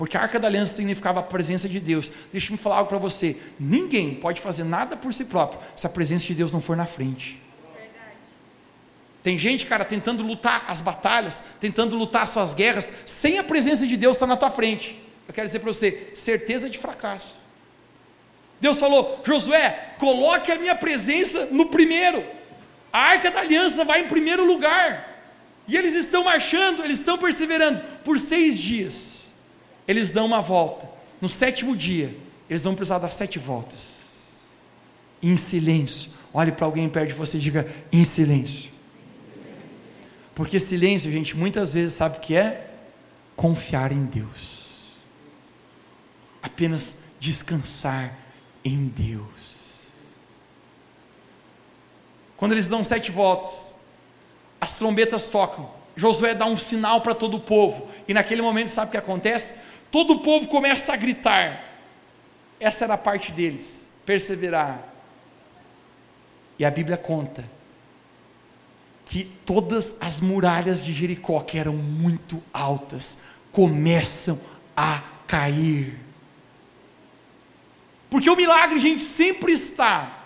[0.03, 2.11] porque a arca da aliança significava a presença de Deus.
[2.29, 6.25] Deixa-me falar algo para você: ninguém pode fazer nada por si próprio se a presença
[6.25, 7.41] de Deus não for na frente.
[9.23, 13.87] Tem gente, cara, tentando lutar as batalhas, tentando lutar as suas guerras, sem a presença
[13.87, 15.01] de Deus estar na tua frente.
[15.25, 17.35] Eu quero dizer para você: certeza de fracasso.
[18.59, 22.25] Deus falou: Josué, coloque a minha presença no primeiro.
[22.91, 25.23] A arca da aliança vai em primeiro lugar.
[25.65, 29.22] E eles estão marchando, eles estão perseverando por seis dias.
[29.87, 30.89] Eles dão uma volta.
[31.19, 32.15] No sétimo dia,
[32.49, 34.41] eles vão precisar dar sete voltas.
[35.21, 36.11] Em silêncio.
[36.33, 38.71] Olhe para alguém perto de você e diga: em silêncio.
[40.35, 42.69] Porque silêncio, gente, muitas vezes sabe o que é?
[43.35, 44.93] Confiar em Deus.
[46.41, 48.17] Apenas descansar
[48.65, 49.83] em Deus.
[52.35, 53.75] Quando eles dão sete voltas,
[54.59, 55.69] as trombetas tocam.
[55.95, 57.87] Josué dá um sinal para todo o povo.
[58.07, 59.55] E naquele momento, sabe o que acontece?
[59.91, 61.63] Todo o povo começa a gritar.
[62.59, 64.93] Essa era a parte deles, perseverar.
[66.57, 67.43] E a Bíblia conta
[69.05, 73.19] que todas as muralhas de Jericó, que eram muito altas,
[73.51, 74.39] começam
[74.75, 75.99] a cair.
[78.09, 80.23] Porque o milagre, gente, sempre está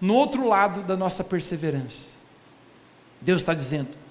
[0.00, 2.14] no outro lado da nossa perseverança.
[3.20, 4.01] Deus está dizendo: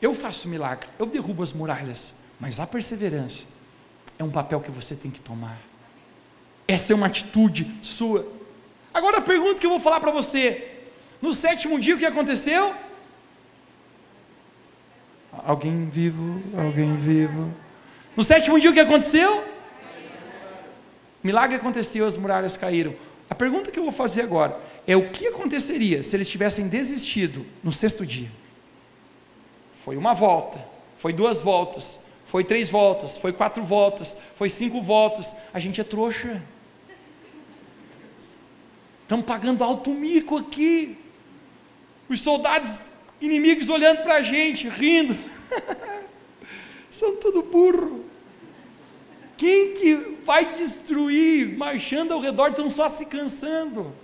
[0.00, 3.46] eu faço milagre, eu derrubo as muralhas, mas a perseverança
[4.18, 5.58] é um papel que você tem que tomar.
[6.68, 8.26] Essa é uma atitude sua.
[8.92, 10.80] Agora a pergunta que eu vou falar para você:
[11.20, 12.74] no sétimo dia o que aconteceu?
[15.32, 17.52] Alguém vivo, alguém vivo.
[18.16, 19.44] No sétimo dia o que aconteceu?
[21.22, 22.94] Milagre aconteceu, as muralhas caíram.
[23.28, 27.44] A pergunta que eu vou fazer agora é o que aconteceria se eles tivessem desistido
[27.62, 28.28] no sexto dia?
[29.86, 30.58] Foi uma volta,
[30.98, 35.36] foi duas voltas, foi três voltas, foi quatro voltas, foi cinco voltas.
[35.54, 36.42] A gente é trouxa.
[39.02, 40.98] Estamos pagando alto mico aqui.
[42.08, 42.86] Os soldados
[43.20, 45.16] inimigos olhando para a gente, rindo.
[46.90, 48.04] São tudo burro.
[49.36, 49.94] Quem que
[50.24, 53.94] vai destruir marchando ao redor estão só se cansando?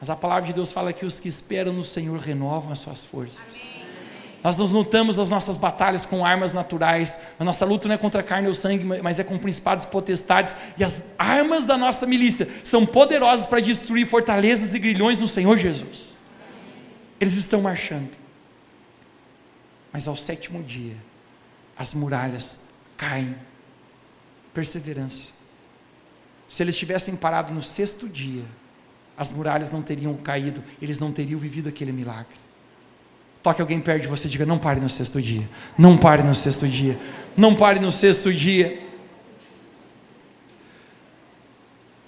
[0.00, 3.04] Mas a palavra de Deus fala que os que esperam no Senhor renovam as suas
[3.04, 3.40] forças.
[3.48, 3.71] Amém.
[4.42, 7.20] Nós não lutamos as nossas batalhas com armas naturais.
[7.38, 9.88] A nossa luta não é contra a carne ou sangue, mas é com principados e
[9.88, 10.56] potestades.
[10.76, 15.56] E as armas da nossa milícia são poderosas para destruir fortalezas e grilhões no Senhor
[15.56, 16.20] Jesus.
[17.20, 18.10] Eles estão marchando.
[19.92, 20.96] Mas ao sétimo dia,
[21.78, 23.36] as muralhas caem
[24.52, 25.32] perseverança.
[26.48, 28.44] Se eles tivessem parado no sexto dia,
[29.16, 32.42] as muralhas não teriam caído, eles não teriam vivido aquele milagre.
[33.42, 36.34] Toque alguém perto de você e diga: não pare no sexto dia, não pare no
[36.34, 36.98] sexto dia,
[37.36, 38.80] não pare no sexto dia.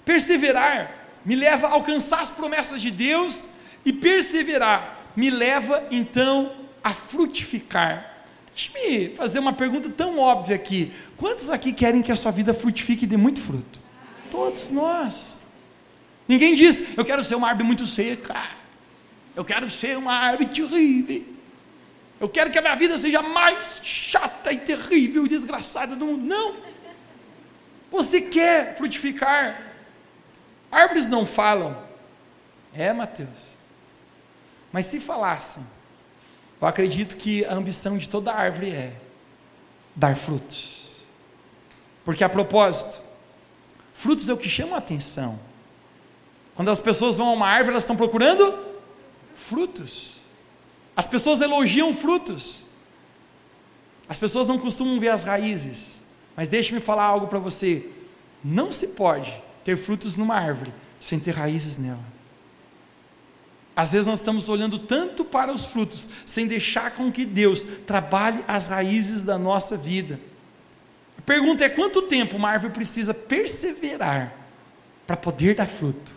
[0.05, 0.91] Perseverar
[1.25, 3.47] me leva a alcançar as promessas de Deus,
[3.83, 6.51] e perseverar me leva então
[6.83, 8.13] a frutificar.
[8.53, 10.93] Deixa-me fazer uma pergunta tão óbvia aqui.
[11.17, 13.79] Quantos aqui querem que a sua vida frutifique e dê muito fruto?
[14.31, 15.47] Todos nós.
[16.27, 18.64] Ninguém diz, eu quero ser uma árvore muito seca.
[19.35, 21.35] Eu quero ser uma árvore terrível.
[22.19, 26.23] Eu quero que a minha vida seja mais chata e terrível e desgraçada do mundo.
[26.23, 26.55] Não.
[27.91, 29.61] Você quer frutificar.
[30.71, 31.83] Árvores não falam.
[32.73, 33.55] É, Mateus.
[34.71, 35.65] Mas se falassem,
[36.61, 38.93] eu acredito que a ambição de toda árvore é
[39.95, 40.91] dar frutos.
[42.03, 43.01] Porque a propósito,
[43.93, 45.39] frutos é o que chama a atenção.
[46.55, 48.74] Quando as pessoas vão a uma árvore, elas estão procurando
[49.35, 50.21] frutos.
[50.95, 52.65] As pessoas elogiam frutos.
[54.09, 56.03] As pessoas não costumam ver as raízes.
[56.35, 57.89] Mas deixe-me falar algo para você.
[58.43, 62.15] Não se pode ter frutos numa árvore sem ter raízes nela.
[63.75, 68.43] Às vezes nós estamos olhando tanto para os frutos, sem deixar com que Deus trabalhe
[68.47, 70.19] as raízes da nossa vida.
[71.17, 74.33] A pergunta é: quanto tempo uma árvore precisa perseverar
[75.05, 76.14] para poder dar fruto?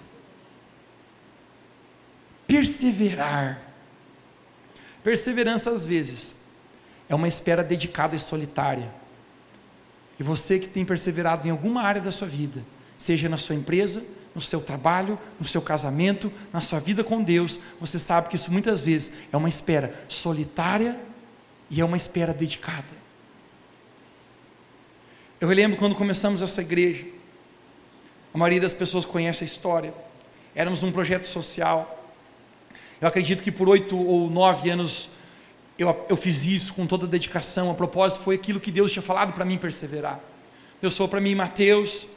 [2.48, 3.60] Perseverar.
[5.04, 6.34] Perseverança, às vezes,
[7.08, 8.90] é uma espera dedicada e solitária.
[10.18, 12.64] E você que tem perseverado em alguma área da sua vida,
[12.96, 14.02] seja na sua empresa,
[14.34, 18.50] no seu trabalho, no seu casamento, na sua vida com Deus, você sabe que isso
[18.50, 20.98] muitas vezes é uma espera solitária
[21.70, 22.96] e é uma espera dedicada.
[25.40, 27.06] Eu lembro quando começamos essa igreja,
[28.32, 29.94] a maioria das pessoas conhece a história.
[30.54, 31.97] Éramos um projeto social.
[33.00, 35.08] Eu acredito que por oito ou nove anos
[35.78, 37.70] eu, eu fiz isso com toda a dedicação.
[37.70, 40.20] A propósito, foi aquilo que Deus tinha falado para mim perseverar.
[40.80, 42.08] Deus falou para mim, Mateus,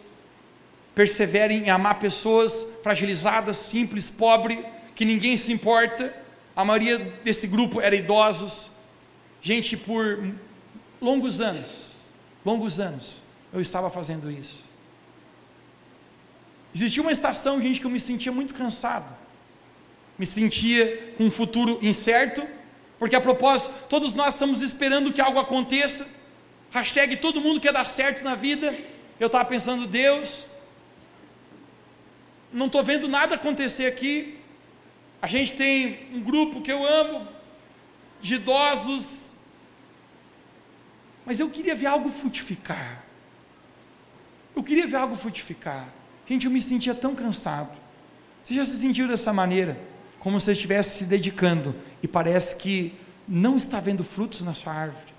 [0.96, 4.60] persevere em amar pessoas fragilizadas, simples, pobres,
[4.96, 6.15] que ninguém se importa.
[6.56, 8.72] A maioria desse grupo era idosos,
[9.41, 10.32] gente por
[11.02, 11.94] longos anos,
[12.46, 14.60] longos anos, eu estava fazendo isso.
[16.74, 19.17] Existia uma estação, gente, que eu me sentia muito cansado,
[20.21, 22.47] me sentia com um futuro incerto,
[22.99, 26.07] porque a propósito, todos nós estamos esperando que algo aconteça.
[26.69, 28.71] Hashtag todo mundo quer dar certo na vida.
[29.19, 30.45] Eu estava pensando, Deus,
[32.53, 34.38] não estou vendo nada acontecer aqui.
[35.19, 37.27] A gente tem um grupo que eu amo,
[38.21, 39.34] de idosos,
[41.25, 43.03] mas eu queria ver algo frutificar.
[44.55, 45.89] Eu queria ver algo frutificar.
[46.27, 47.75] Gente, eu me sentia tão cansado.
[48.43, 49.89] Você já se sentiu dessa maneira?
[50.21, 52.93] Como se estivesse se dedicando e parece que
[53.27, 55.12] não está vendo frutos na sua árvore.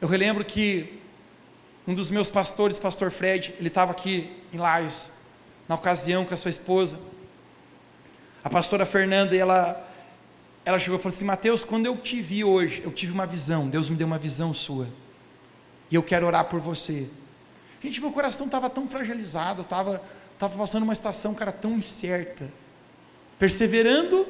[0.00, 1.00] Eu relembro que
[1.86, 5.12] um dos meus pastores, pastor Fred, ele estava aqui em Lais,
[5.68, 6.98] na ocasião com a sua esposa.
[8.42, 9.88] A pastora Fernanda, ela,
[10.64, 13.68] ela chegou e falou assim: Mateus, quando eu te vi hoje, eu tive uma visão,
[13.68, 14.88] Deus me deu uma visão sua,
[15.88, 17.08] e eu quero orar por você.
[17.80, 20.02] Gente, meu coração estava tão fragilizado, estava
[20.36, 22.50] tava passando uma estação, cara, tão incerta
[23.40, 24.26] perseverando,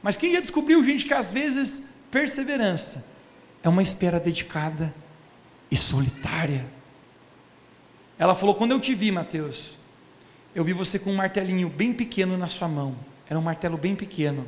[0.00, 3.10] mas quem já descobriu, gente, que às vezes perseverança
[3.60, 4.94] é uma espera dedicada
[5.68, 6.64] e solitária.
[8.16, 9.78] Ela falou: Quando eu te vi, Mateus,
[10.54, 12.94] eu vi você com um martelinho bem pequeno na sua mão,
[13.28, 14.46] era um martelo bem pequeno,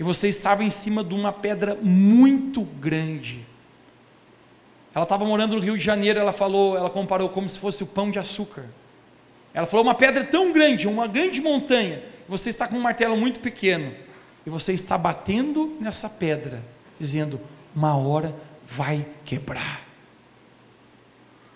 [0.00, 3.46] e você estava em cima de uma pedra muito grande.
[4.92, 7.86] Ela estava morando no Rio de Janeiro, ela falou, ela comparou como se fosse o
[7.86, 8.64] pão de açúcar.
[9.52, 13.40] Ela falou: uma pedra tão grande, uma grande montanha, você está com um martelo muito
[13.40, 13.94] pequeno
[14.46, 16.62] e você está batendo nessa pedra,
[16.98, 17.40] dizendo:
[17.74, 18.34] uma hora
[18.66, 19.82] vai quebrar.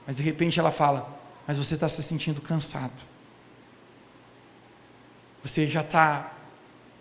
[0.06, 2.92] Mas de repente ela fala: mas você está se sentindo cansado.
[5.42, 6.34] Você já está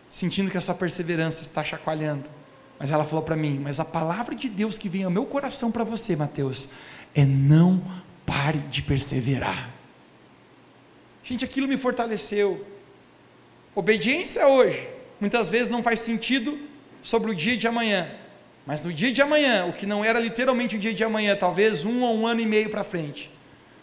[0.07, 2.29] sentindo que a sua perseverança está chacoalhando.
[2.79, 5.69] Mas ela falou para mim: Mas a palavra de Deus que vem ao meu coração
[5.69, 6.69] para você, Mateus,
[7.13, 7.83] é não
[8.25, 9.73] pare de perseverar.
[11.23, 12.65] Gente, aquilo me fortaleceu.
[13.77, 16.57] Obediência hoje, muitas vezes não faz sentido
[17.03, 18.09] sobre o dia de amanhã,
[18.65, 21.85] mas no dia de amanhã, o que não era literalmente o dia de amanhã, talvez
[21.85, 23.31] um ou um ano e meio para frente,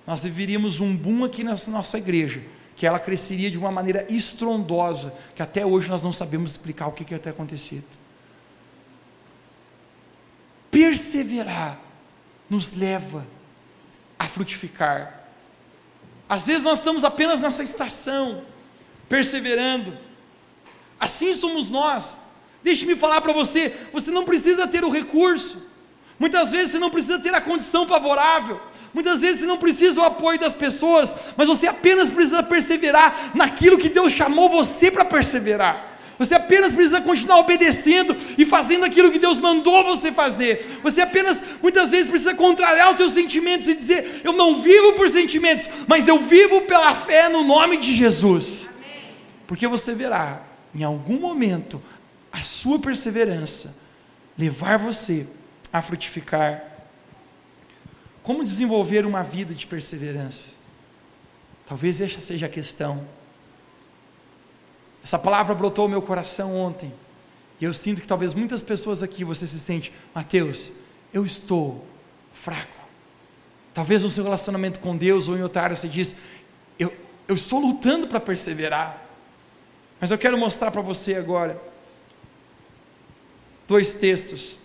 [0.04, 2.42] nós viveríamos um boom aqui na nossa igreja,
[2.74, 6.92] que ela cresceria de uma maneira estrondosa, que até hoje nós não sabemos explicar o
[6.92, 7.87] que, que ia ter acontecido.
[10.72, 11.78] Perseverar
[12.50, 13.24] nos leva
[14.18, 15.28] a frutificar.
[16.28, 18.42] Às vezes nós estamos apenas nessa estação,
[19.08, 19.96] perseverando.
[20.98, 22.22] Assim somos nós.
[22.62, 25.62] Deixe-me falar para você: você não precisa ter o recurso,
[26.18, 28.60] muitas vezes você não precisa ter a condição favorável,
[28.92, 33.79] muitas vezes você não precisa o apoio das pessoas, mas você apenas precisa perseverar naquilo
[33.79, 35.94] que Deus chamou você para perseverar.
[36.18, 40.79] Você apenas precisa continuar obedecendo e fazendo aquilo que Deus mandou você fazer.
[40.83, 45.10] Você apenas, muitas vezes, precisa contrariar os seus sentimentos e dizer: Eu não vivo por
[45.10, 48.68] sentimentos, mas eu vivo pela fé no nome de Jesus.
[49.55, 50.42] Porque você verá,
[50.75, 51.81] em algum momento,
[52.33, 53.77] a sua perseverança
[54.37, 55.29] levar você
[55.73, 56.61] a frutificar.
[58.21, 60.55] Como desenvolver uma vida de perseverança?
[61.65, 63.07] Talvez essa seja a questão.
[65.05, 66.92] Essa palavra brotou ao meu coração ontem.
[67.61, 70.73] E eu sinto que talvez muitas pessoas aqui você se sente, Mateus,
[71.13, 71.87] eu estou
[72.33, 72.88] fraco.
[73.73, 76.17] Talvez no seu relacionamento com Deus ou em outra área você diz,
[76.77, 76.92] eu,
[77.29, 79.04] Eu estou lutando para perseverar.
[80.05, 81.59] Mas eu quero mostrar para você agora
[83.67, 84.59] dois textos.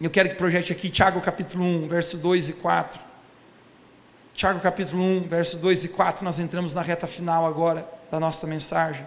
[0.00, 3.00] Eu quero que projete aqui Tiago capítulo 1, verso 2 e 4.
[4.34, 8.44] Tiago capítulo 1, versos 2 e 4, nós entramos na reta final agora da nossa
[8.44, 9.06] mensagem.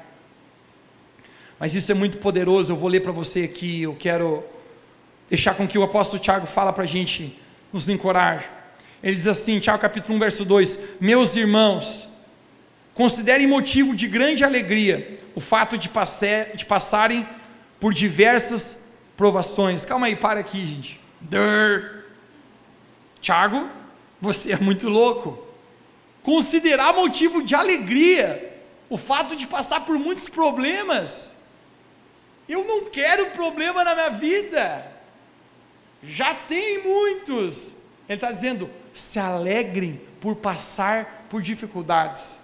[1.59, 4.45] Mas isso é muito poderoso, eu vou ler para você aqui, eu quero
[5.29, 7.37] deixar com que o apóstolo Tiago fala para a gente,
[7.73, 8.45] nos encoraje.
[9.03, 12.12] Ele diz assim, Tiago capítulo 1, verso 2, Meus irmãos,
[12.93, 17.27] considerem motivo de grande alegria o fato de, passe, de passarem
[17.79, 19.85] por diversas provações.
[19.85, 20.99] Calma aí, para aqui, gente.
[21.19, 22.03] Dur.
[23.19, 23.69] Tiago,
[24.21, 25.47] você é muito louco.
[26.21, 28.53] Considerar motivo de alegria
[28.89, 31.35] o fato de passar por muitos problemas.
[32.47, 34.85] Eu não quero problema na minha vida.
[36.03, 37.75] Já tem muitos.
[38.07, 42.37] Ele está dizendo: se alegrem por passar por dificuldades.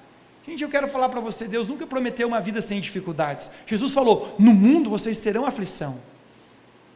[0.49, 3.51] Gente, eu quero falar para você: Deus nunca prometeu uma vida sem dificuldades.
[3.67, 5.99] Jesus falou: no mundo vocês terão aflição.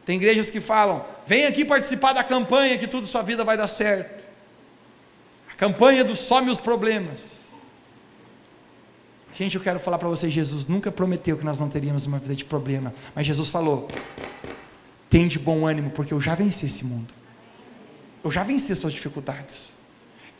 [0.04, 3.68] Tem igrejas que falam: vem aqui participar da campanha que tudo sua vida vai dar
[3.68, 4.24] certo.
[5.52, 7.44] A campanha do some os problemas.
[9.38, 12.34] Gente, eu quero falar para você: Jesus nunca prometeu que nós não teríamos uma vida
[12.34, 13.86] de problema, mas Jesus falou:
[15.08, 17.14] tem de bom ânimo, porque eu já venci esse mundo.
[18.24, 19.72] Eu já venci suas dificuldades.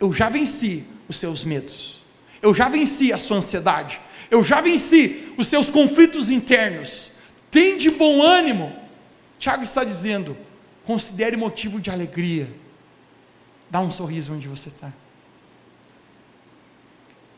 [0.01, 2.04] Eu já venci os seus medos
[2.45, 3.99] eu já venci a sua ansiedade,
[4.31, 7.11] eu já venci os seus conflitos internos.
[7.51, 8.71] Tem de bom ânimo.
[9.39, 10.37] Tiago está dizendo:
[10.85, 12.47] considere motivo de alegria.
[13.71, 14.93] Dá um sorriso onde você está.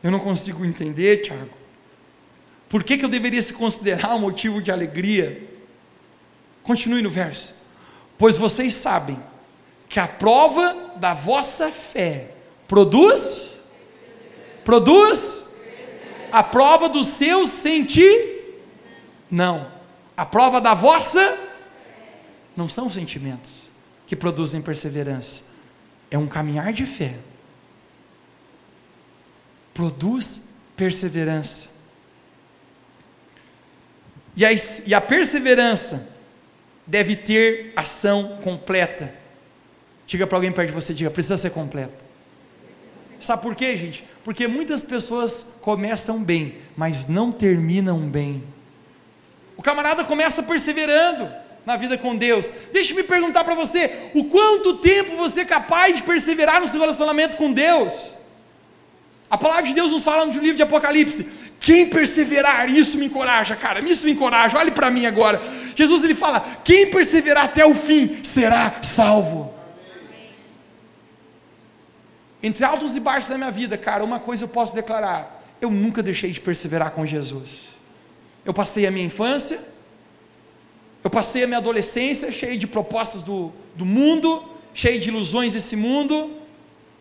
[0.03, 1.55] Eu não consigo entender, Tiago.
[2.67, 5.41] Por que, que eu deveria se considerar um motivo de alegria?
[6.63, 7.55] Continue no verso.
[8.17, 9.17] Pois vocês sabem
[9.87, 12.31] que a prova da vossa fé
[12.67, 13.56] produz
[14.67, 15.45] Produz
[16.29, 18.59] a prova do seu sentir?
[19.31, 19.71] Não.
[20.17, 21.37] A prova da vossa
[22.53, 23.71] não são sentimentos
[24.05, 25.45] que produzem perseverança.
[26.11, 27.15] É um caminhar de fé.
[29.73, 31.69] Produz perseverança.
[34.35, 34.49] E a,
[34.85, 36.09] e a perseverança
[36.85, 39.15] deve ter ação completa.
[40.05, 42.05] Diga para alguém perto de você, diga, precisa ser completa.
[43.21, 44.03] Sabe por quê, gente?
[44.27, 48.43] Porque muitas pessoas começam bem, mas não terminam bem.
[49.55, 51.31] O camarada começa perseverando
[51.65, 52.51] na vida com Deus.
[52.73, 57.37] Deixe-me perguntar para você: o quanto tempo você é capaz de perseverar no seu relacionamento
[57.37, 58.15] com Deus?
[59.29, 61.25] A palavra de Deus nos fala no livro de Apocalipse:
[61.57, 64.57] quem perseverar, isso me encoraja, cara, isso me encoraja.
[64.57, 65.41] Olhe para mim agora.
[65.73, 69.56] Jesus ele fala: quem perseverar até o fim será salvo.
[72.41, 76.03] Entre altos e baixos da minha vida, cara, uma coisa eu posso declarar: eu nunca
[76.03, 77.69] deixei de perseverar com Jesus.
[78.45, 79.59] Eu passei a minha infância,
[81.03, 85.75] eu passei a minha adolescência cheio de propostas do, do mundo, cheio de ilusões desse
[85.75, 86.37] mundo,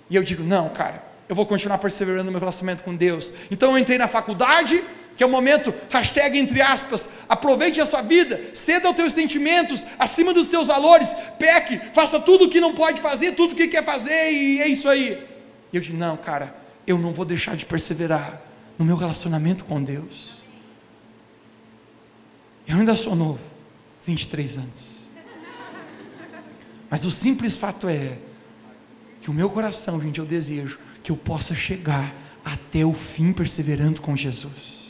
[0.08, 3.32] e eu digo: não, cara, eu vou continuar perseverando no meu relacionamento com Deus.
[3.50, 4.82] Então eu entrei na faculdade,
[5.16, 9.86] que é o momento, hashtag entre aspas, aproveite a sua vida, ceda aos teus sentimentos,
[9.98, 13.66] acima dos seus valores, peque, faça tudo o que não pode fazer, tudo o que
[13.66, 15.18] quer fazer, e é isso aí.
[15.72, 16.54] E eu disse: não, cara,
[16.86, 18.42] eu não vou deixar de perseverar
[18.78, 20.36] no meu relacionamento com Deus.
[22.68, 23.40] Eu ainda sou novo,
[24.04, 24.96] 23 anos.
[26.90, 28.18] Mas o simples fato é
[29.20, 32.14] que o meu coração, gente, eu desejo que eu possa chegar
[32.44, 34.85] até o fim perseverando com Jesus.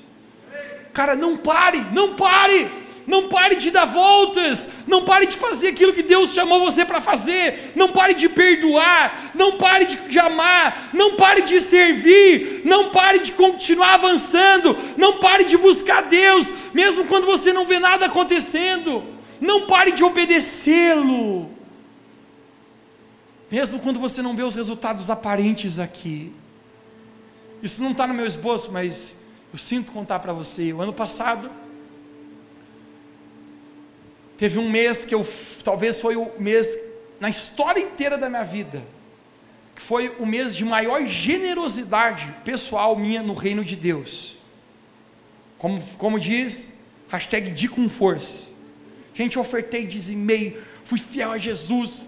[0.97, 2.70] Cara, não pare, não pare,
[3.07, 7.03] não pare de dar voltas, não pare de fazer aquilo que Deus chamou você para
[7.03, 13.18] fazer, não pare de perdoar, não pare de amar, não pare de servir, não pare
[13.18, 19.05] de continuar avançando, não pare de buscar Deus, mesmo quando você não vê nada acontecendo,
[19.38, 21.51] não pare de obedecê-lo,
[23.51, 26.32] mesmo quando você não vê os resultados aparentes aqui.
[27.62, 31.51] Isso não está no meu esboço, mas eu sinto contar para você, o ano passado
[34.36, 35.26] teve um mês que eu
[35.64, 36.78] talvez foi o mês
[37.18, 38.82] na história inteira da minha vida
[39.76, 44.38] que foi o mês de maior generosidade pessoal minha no reino de Deus.
[45.59, 46.78] Como, como diz,
[47.11, 48.49] hashtag de com força.
[49.12, 52.05] Gente, eu ofertei, dizimei, fui fiel a Jesus.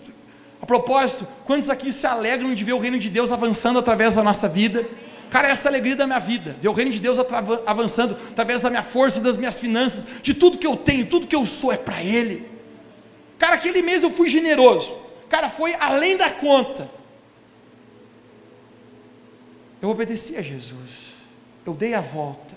[0.63, 4.23] A propósito, quantos aqui se alegram de ver o reino de Deus avançando através da
[4.23, 4.89] nossa vida?
[5.31, 7.19] Cara, essa é a alegria da minha vida, ver o reino de Deus
[7.67, 11.37] avançando através da minha força, das minhas finanças, de tudo que eu tenho, tudo que
[11.37, 12.49] eu sou é para Ele.
[13.39, 14.97] Cara, aquele mês eu fui generoso.
[15.29, 16.91] Cara, foi além da conta.
[19.81, 21.09] Eu obedeci a Jesus.
[21.65, 22.57] eu dei a volta.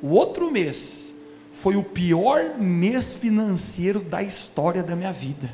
[0.00, 1.12] O outro mês
[1.52, 5.52] foi o pior mês financeiro da história da minha vida.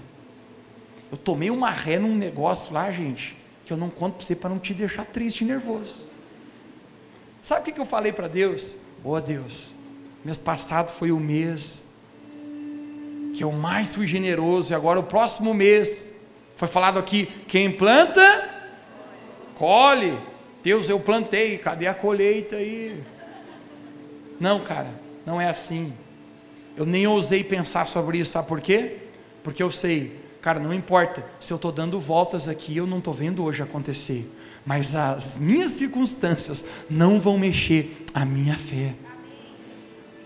[1.10, 3.34] Eu tomei uma ré num negócio lá, gente,
[3.68, 6.08] que eu não conto para você para não te deixar triste e nervoso.
[7.42, 8.76] Sabe o que, eu falei para Deus?
[9.04, 9.74] Ô oh, Deus,
[10.24, 11.84] mês passado foi o mês
[13.34, 16.18] que eu mais fui generoso, e agora o próximo mês,
[16.56, 18.48] foi falado aqui: quem planta,
[19.54, 20.18] colhe.
[20.62, 23.04] Deus, eu plantei, cadê a colheita aí?
[24.40, 24.90] Não, cara,
[25.26, 25.92] não é assim.
[26.74, 28.96] Eu nem ousei pensar sobre isso, sabe por quê?
[29.42, 33.12] Porque eu sei, cara, não importa se eu estou dando voltas aqui, eu não estou
[33.12, 34.30] vendo hoje acontecer,
[34.64, 38.94] mas as minhas circunstâncias não vão mexer a minha fé.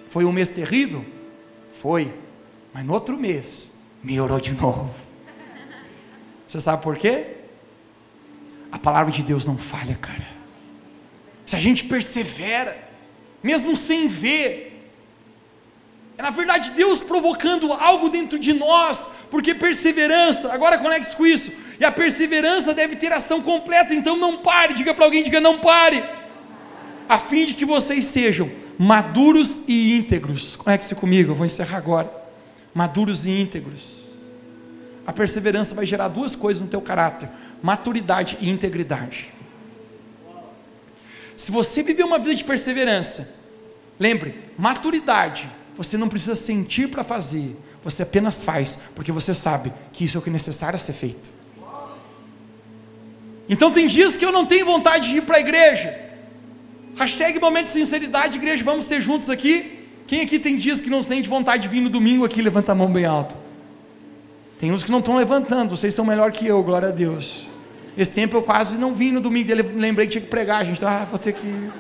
[0.09, 1.05] Foi um mês terrível?
[1.81, 2.13] Foi,
[2.73, 4.91] mas no outro mês, melhorou de novo.
[6.47, 7.39] Você sabe por quê?
[8.71, 10.29] A palavra de Deus não falha, cara.
[11.47, 12.77] Se a gente persevera,
[13.43, 14.72] mesmo sem ver,
[16.23, 21.51] é na verdade Deus provocando algo dentro de nós, porque perseverança, agora conecte com isso,
[21.81, 25.59] e a perseverança deve ter ação completa, então não pare, diga para alguém, diga não
[25.59, 26.05] pare,
[27.09, 28.49] a fim de que vocês sejam
[28.79, 30.55] maduros e íntegros.
[30.55, 32.23] Conecte-se comigo, eu vou encerrar agora
[32.73, 34.03] maduros e íntegros.
[35.05, 37.29] A perseverança vai gerar duas coisas no teu caráter:
[37.61, 39.35] maturidade e integridade.
[41.37, 43.35] Se você viver uma vida de perseverança,
[43.99, 45.51] lembre, maturidade,
[45.83, 50.21] você não precisa sentir para fazer, você apenas faz, porque você sabe que isso é
[50.21, 51.33] o que é necessário a ser feito.
[53.49, 55.95] Então tem dias que eu não tenho vontade de ir para a igreja.
[56.97, 59.81] Hashtag momento de sinceridade, igreja, vamos ser juntos aqui.
[60.07, 62.41] Quem aqui tem dias que não sente vontade de vir no domingo aqui?
[62.41, 63.37] Levanta a mão bem alto.
[64.59, 67.51] Tem uns que não estão levantando, vocês são melhor que eu, glória a Deus.
[67.97, 71.05] Esse tempo eu quase não vim no domingo lembrei que tinha que pregar, gente, ah,
[71.05, 71.71] vou ter que.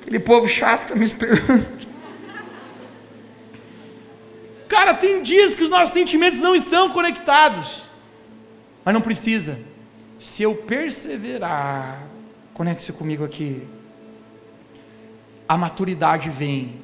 [0.00, 1.66] Aquele povo chato está me esperando.
[4.70, 7.90] Cara, tem dias que os nossos sentimentos não estão conectados,
[8.84, 9.58] mas não precisa.
[10.16, 12.06] Se eu perseverar,
[12.54, 13.66] conecte-se comigo aqui
[15.48, 16.80] a maturidade vem,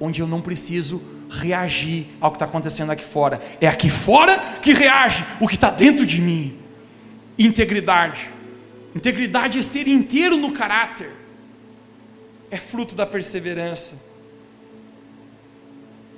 [0.00, 4.72] onde eu não preciso reagir ao que está acontecendo aqui fora, é aqui fora que
[4.72, 6.58] reage o que está dentro de mim.
[7.38, 8.30] Integridade,
[8.96, 11.10] integridade é ser inteiro no caráter,
[12.50, 14.11] é fruto da perseverança.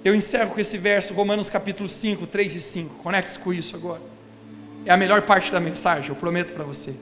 [0.05, 2.97] Eu encerro com esse verso, Romanos capítulo 5, 3 e 5.
[3.03, 4.03] Conecte-se com isso agora.
[4.85, 6.95] É a melhor parte da mensagem, eu prometo para você.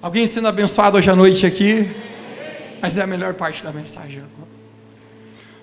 [0.00, 1.88] Alguém sendo abençoado hoje à noite aqui?
[2.82, 4.24] mas é a melhor parte da mensagem.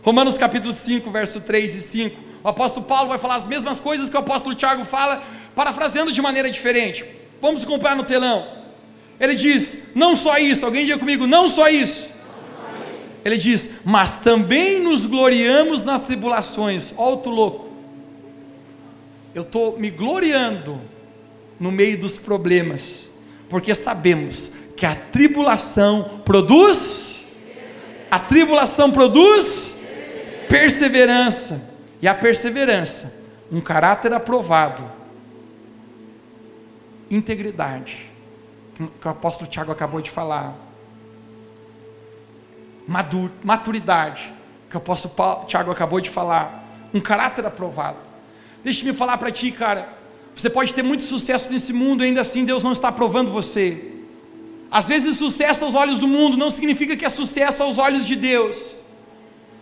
[0.01, 2.17] Romanos capítulo 5, verso 3 e 5.
[2.41, 5.21] O apóstolo Paulo vai falar as mesmas coisas que o apóstolo Tiago fala,
[5.53, 7.05] parafraseando de maneira diferente.
[7.41, 8.47] Vamos acompanhar no telão.
[9.19, 12.09] Ele diz: não só isso, alguém diga comigo, não só isso.
[13.29, 16.93] Ele diz: mas também nos gloriamos nas tribulações.
[16.97, 17.69] Olha o louco.
[19.33, 20.79] Eu estou me gloriando
[21.59, 23.11] no meio dos problemas,
[23.49, 27.09] porque sabemos que a tribulação produz
[28.09, 29.75] a tribulação produz
[30.47, 31.69] perseverança.
[32.01, 33.21] E a perseverança,
[33.51, 34.83] um caráter aprovado.
[37.11, 38.09] Integridade,
[39.01, 40.55] que o apóstolo Tiago acabou de falar.
[42.89, 44.33] Madur, maturidade,
[44.67, 46.65] que o apóstolo Tiago acabou de falar.
[46.91, 47.99] Um caráter aprovado.
[48.63, 49.87] Deixa-me falar para ti, cara.
[50.33, 53.93] Você pode ter muito sucesso nesse mundo, ainda assim Deus não está aprovando você.
[54.71, 58.15] Às vezes, sucesso aos olhos do mundo não significa que é sucesso aos olhos de
[58.15, 58.81] Deus.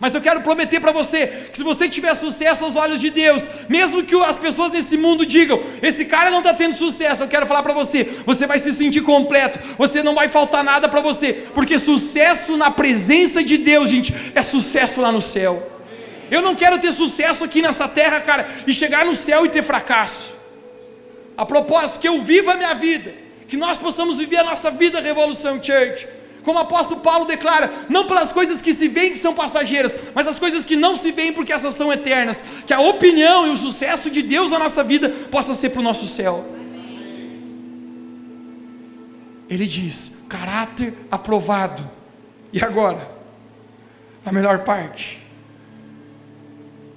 [0.00, 3.48] Mas eu quero prometer para você que se você tiver sucesso aos olhos de Deus,
[3.68, 7.46] mesmo que as pessoas nesse mundo digam, esse cara não está tendo sucesso, eu quero
[7.46, 11.32] falar para você, você vai se sentir completo, você não vai faltar nada para você,
[11.54, 15.72] porque sucesso na presença de Deus, gente, é sucesso lá no céu.
[16.30, 19.62] Eu não quero ter sucesso aqui nessa terra, cara, e chegar no céu e ter
[19.62, 20.32] fracasso.
[21.36, 25.00] A propósito, que eu viva a minha vida que nós possamos viver a nossa vida
[25.00, 26.06] Revolução Church.
[26.48, 30.26] Como o apóstolo Paulo declara, não pelas coisas que se veem que são passageiras, mas
[30.26, 32.42] as coisas que não se veem porque essas são eternas.
[32.66, 35.82] Que a opinião e o sucesso de Deus na nossa vida possa ser para o
[35.82, 36.42] nosso céu.
[39.46, 41.86] Ele diz: caráter aprovado.
[42.50, 43.06] E agora?
[44.24, 45.22] A melhor parte.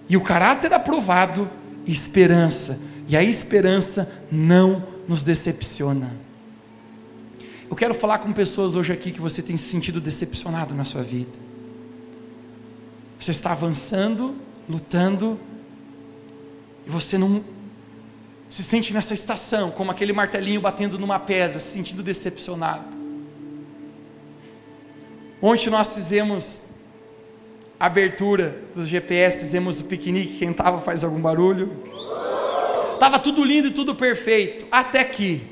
[0.08, 1.49] E o caráter aprovado,
[1.86, 2.80] esperança.
[3.06, 6.10] E a esperança não nos decepciona.
[7.72, 11.02] Eu quero falar com pessoas hoje aqui que você tem se sentido decepcionado na sua
[11.02, 11.32] vida.
[13.18, 14.36] Você está avançando,
[14.68, 15.40] lutando,
[16.86, 17.42] e você não
[18.50, 22.84] se sente nessa estação, como aquele martelinho batendo numa pedra, se sentindo decepcionado.
[25.42, 26.64] Ontem nós fizemos
[27.80, 31.72] a abertura dos GPS, fizemos o piquenique, quem estava faz algum barulho.
[32.96, 35.51] Estava tudo lindo e tudo perfeito, até que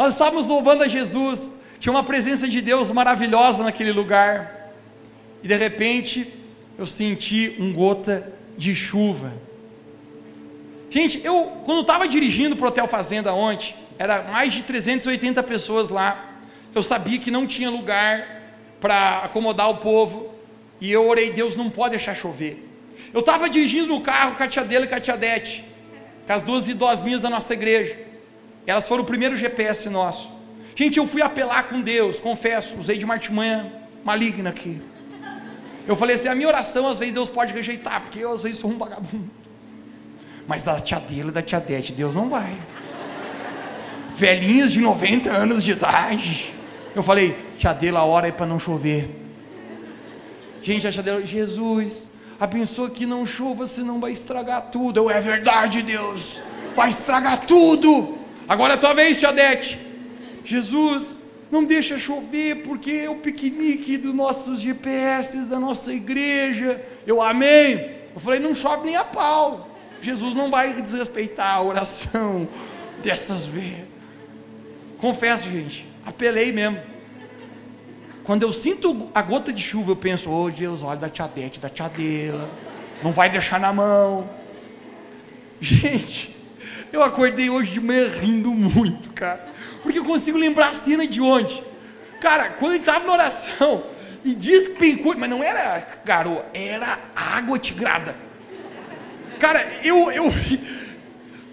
[0.00, 4.72] nós estávamos louvando a Jesus, tinha uma presença de Deus maravilhosa naquele lugar,
[5.42, 6.26] e de repente
[6.78, 9.30] eu senti um gota de chuva.
[10.88, 15.90] Gente, eu quando estava dirigindo para o Hotel Fazenda ontem, era mais de 380 pessoas
[15.90, 16.30] lá.
[16.74, 18.26] Eu sabia que não tinha lugar
[18.80, 20.34] para acomodar o povo.
[20.80, 22.66] E eu orei, Deus não pode deixar chover.
[23.12, 25.62] Eu estava dirigindo no carro com dele e tia Dete,
[26.26, 28.09] com as duas idosinhas da nossa igreja.
[28.66, 30.30] Elas foram o primeiro GPS nosso.
[30.74, 33.72] Gente, eu fui apelar com Deus, confesso, usei de uma artimanha
[34.04, 34.80] maligna aqui.
[35.86, 38.58] Eu falei assim: a minha oração às vezes Deus pode rejeitar, porque eu às vezes
[38.58, 39.30] sou um vagabundo.
[40.46, 42.58] Mas da tia dele e da tia Dete, Deus não vai
[44.20, 46.54] velhinhas de 90 anos de idade.
[46.94, 49.08] Eu falei, tia Dela, hora é para não chover.
[50.62, 55.00] Gente, a tia Dela, Jesus, abençoa que não chova, senão vai estragar tudo.
[55.00, 56.38] Eu, é verdade, Deus,
[56.76, 58.18] vai estragar tudo.
[58.50, 59.78] Agora é a tua vez, tia Dete.
[60.44, 61.22] Jesus,
[61.52, 66.84] não deixa chover, porque é o piquenique dos nossos GPS, da nossa igreja.
[67.06, 68.08] Eu amei.
[68.12, 69.70] Eu falei, não chove nem a pau.
[70.02, 72.48] Jesus não vai desrespeitar a oração
[73.00, 73.84] dessas vezes.
[74.98, 76.80] Confesso, gente, apelei mesmo.
[78.24, 81.60] Quando eu sinto a gota de chuva, eu penso, oh Deus, olha da tia Bete,
[81.60, 82.50] da tia dela,
[83.00, 84.28] não vai deixar na mão.
[85.62, 86.39] Gente,
[86.92, 89.48] eu acordei hoje de manhã rindo muito, cara,
[89.82, 91.62] porque eu consigo lembrar a cena de ontem.
[92.20, 93.84] Cara, quando ele estava na oração
[94.24, 98.14] e despencou, mas não era garoa, era água tigrada.
[99.38, 100.24] Cara, eu, eu,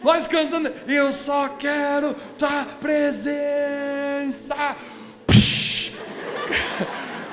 [0.04, 4.56] nós cantando, eu só quero tua presença.
[5.26, 5.92] Psh.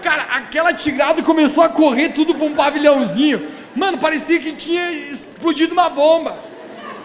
[0.02, 3.48] Cara, aquela tigrada começou a correr tudo para um pavilhãozinho.
[3.74, 6.38] Mano, parecia que tinha explodido uma bomba.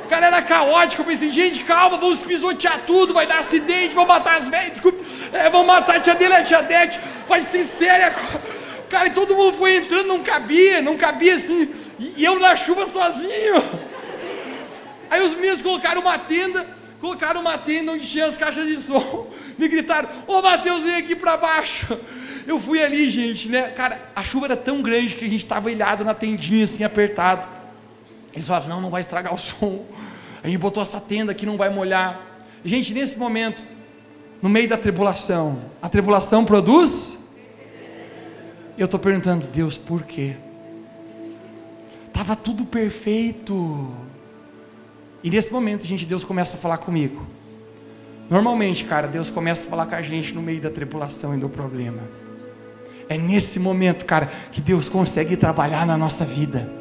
[0.09, 1.03] Cara, era caótico.
[1.03, 5.03] Eu pensei, gente, calma, vamos pisotear tudo, vai dar acidente, vão matar as velhas, desculpa,
[5.31, 6.99] é, vão matar a tia dele a tia Dete.
[7.27, 8.13] Vai ser séria.
[8.89, 11.69] Cara, e todo mundo foi entrando, não cabia, não cabia assim.
[11.99, 13.63] E eu na chuva sozinho.
[15.11, 16.65] Aí os meninos colocaram uma tenda,
[16.99, 19.29] colocaram uma tenda onde tinha as caixas de som.
[19.59, 21.99] Me gritaram: Ô Mateus, vem aqui para baixo.
[22.47, 23.69] Eu fui ali, gente, né?
[23.75, 27.58] Cara, a chuva era tão grande que a gente estava ilhado na tendinha, assim, apertado.
[28.39, 29.85] Eles falavam: Não, não vai estragar o som.
[30.41, 32.21] A gente botou essa tenda que não vai molhar.
[32.63, 33.61] Gente, nesse momento,
[34.41, 37.19] no meio da tribulação, a tribulação produz?
[38.77, 40.37] Eu estou perguntando, Deus, por quê?
[42.07, 43.93] Estava tudo perfeito.
[45.21, 47.27] E nesse momento, gente, Deus começa a falar comigo.
[48.29, 51.49] Normalmente, cara, Deus começa a falar com a gente no meio da tribulação e do
[51.49, 52.03] problema.
[53.09, 56.78] É nesse momento, cara, que Deus consegue trabalhar na nossa vida.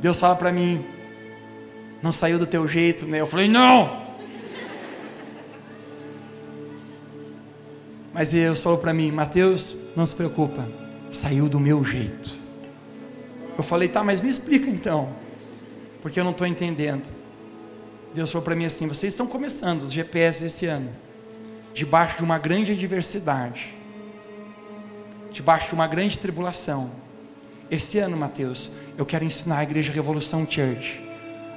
[0.00, 0.84] Deus fala para mim,
[2.02, 3.20] não saiu do teu jeito, né?
[3.20, 4.00] Eu falei, não.
[8.12, 10.68] Mas Deus falou para mim, Mateus, não se preocupa,
[11.10, 12.30] saiu do meu jeito.
[13.56, 15.20] Eu falei, tá, mas me explica então
[16.00, 17.04] porque eu não estou entendendo.
[18.14, 20.90] Deus falou para mim assim: vocês estão começando os GPS esse ano,
[21.72, 23.74] debaixo de uma grande adversidade,
[25.30, 26.90] debaixo de uma grande tribulação.
[27.70, 31.00] Esse ano, Mateus, eu quero ensinar a Igreja Revolução Church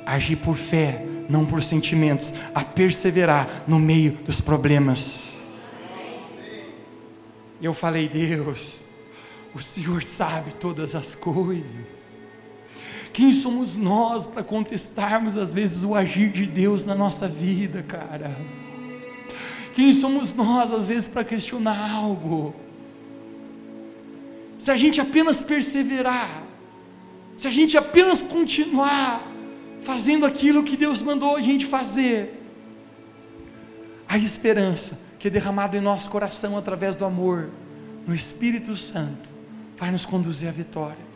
[0.05, 5.33] a agir por fé, não por sentimentos, a perseverar no meio dos problemas.
[7.61, 8.83] Eu falei, Deus,
[9.55, 12.21] o Senhor sabe todas as coisas.
[13.11, 18.35] Quem somos nós para contestarmos às vezes o agir de Deus na nossa vida, cara?
[19.73, 22.53] Quem somos nós às vezes para questionar algo?
[24.57, 26.43] Se a gente apenas perseverar,
[27.37, 29.27] se a gente apenas continuar
[29.83, 32.41] fazendo aquilo que Deus mandou a gente fazer,
[34.07, 37.49] a esperança que é derramada em nosso coração através do amor,
[38.05, 39.29] no Espírito Santo,
[39.77, 41.13] vai nos conduzir à vitória.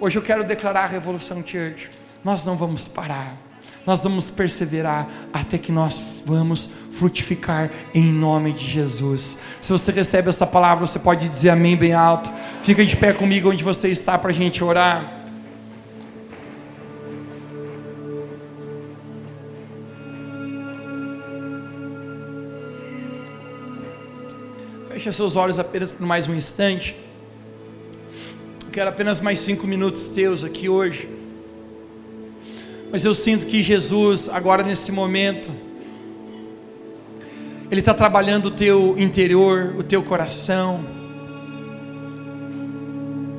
[0.00, 1.90] Hoje eu quero declarar a Revolução Church.
[2.24, 3.45] Nós não vamos parar.
[3.86, 9.38] Nós vamos perseverar até que nós vamos frutificar em nome de Jesus.
[9.60, 12.30] Se você recebe essa palavra, você pode dizer amém bem alto.
[12.62, 15.12] Fica de pé comigo onde você está para a gente orar.
[24.88, 26.96] Feche seus olhos apenas por mais um instante
[28.76, 31.15] quero apenas mais cinco minutos teus aqui hoje.
[32.96, 35.50] Mas eu sinto que Jesus, agora nesse momento,
[37.70, 40.82] Ele está trabalhando o teu interior, o teu coração.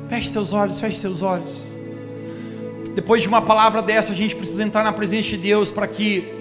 [0.08, 1.72] Feche seus olhos, feche seus olhos.
[2.94, 6.32] Depois de uma palavra dessa, a gente precisa entrar na presença de Deus para que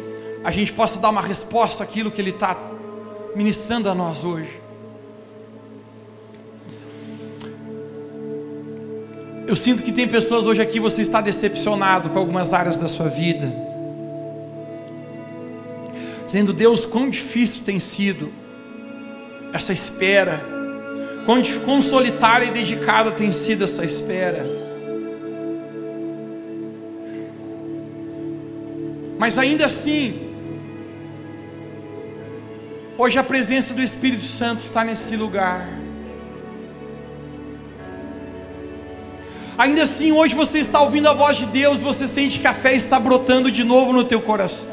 [0.43, 2.55] a gente possa dar uma resposta àquilo que Ele está
[3.35, 4.66] ministrando a nós hoje.
[9.47, 13.07] Eu sinto que tem pessoas hoje aqui, você está decepcionado com algumas áreas da sua
[13.07, 13.49] vida.
[16.25, 18.29] Dizendo, Deus, quão difícil tem sido
[19.53, 20.43] essa espera,
[21.25, 24.45] quão, quão solitária e dedicada tem sido essa espera.
[29.17, 30.29] Mas ainda assim,
[32.97, 35.86] hoje a presença do Espírito Santo está nesse lugar.
[39.57, 42.75] Ainda assim, hoje você está ouvindo a voz de Deus, você sente que a fé
[42.75, 44.69] está brotando de novo no teu coração.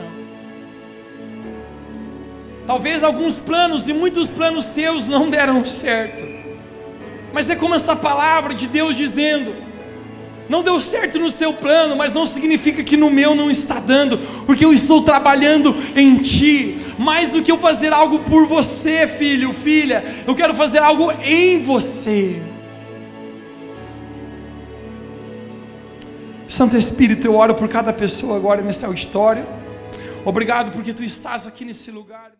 [2.66, 6.22] Talvez alguns planos e muitos planos seus não deram certo.
[7.32, 9.55] Mas é como essa palavra de Deus dizendo:
[10.51, 14.18] não deu certo no seu plano, mas não significa que no meu não está dando,
[14.45, 16.76] porque eu estou trabalhando em ti.
[16.99, 21.61] Mais do que eu fazer algo por você, filho, filha, eu quero fazer algo em
[21.61, 22.41] você.
[26.55, 29.44] Santo Espírito, eu oro por cada pessoa agora nesse auditório.
[30.24, 32.30] Obrigado porque tu estás aqui nesse lugar.